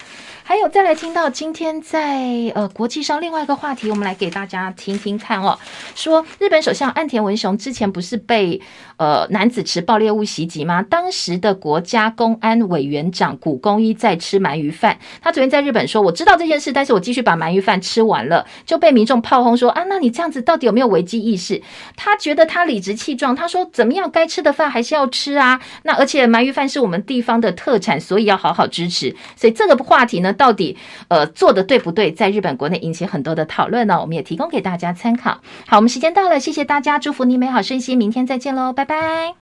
[0.48, 2.24] 还有再来听到今天在
[2.56, 5.60] 呃国际上另外一个话题，我们来给大家听听看哦。
[5.94, 8.62] 说日本首相岸田文雄之前不是被
[8.96, 10.82] 呃男子持爆裂物袭击吗？
[10.82, 21.62] 当时的国家公安委员长谷公一在吃鳗鱼饭，他昨天在日本说，我知道这件事，但是我继续把鳗鱼饭吃完了，就被民众炮轰说啊，那你这样子到底有没有危机意识？
[21.98, 25.60] 他觉得他理直气壮，他说怎么样，该吃的饭还是要吃啊。
[25.84, 29.14] 那而且鳗鱼饭是我们地方的特产，所以要好好支持。
[29.36, 30.78] 所以这个话题呢，到底
[31.10, 34.00] 呃做的对不对，在日本国内引起很多的讨论呢？
[34.00, 35.42] 我们也提供给大家参考。
[35.68, 39.34] 好，我们时间到了，谢谢大家，祝福你美好身心，明天再见喽，拜拜。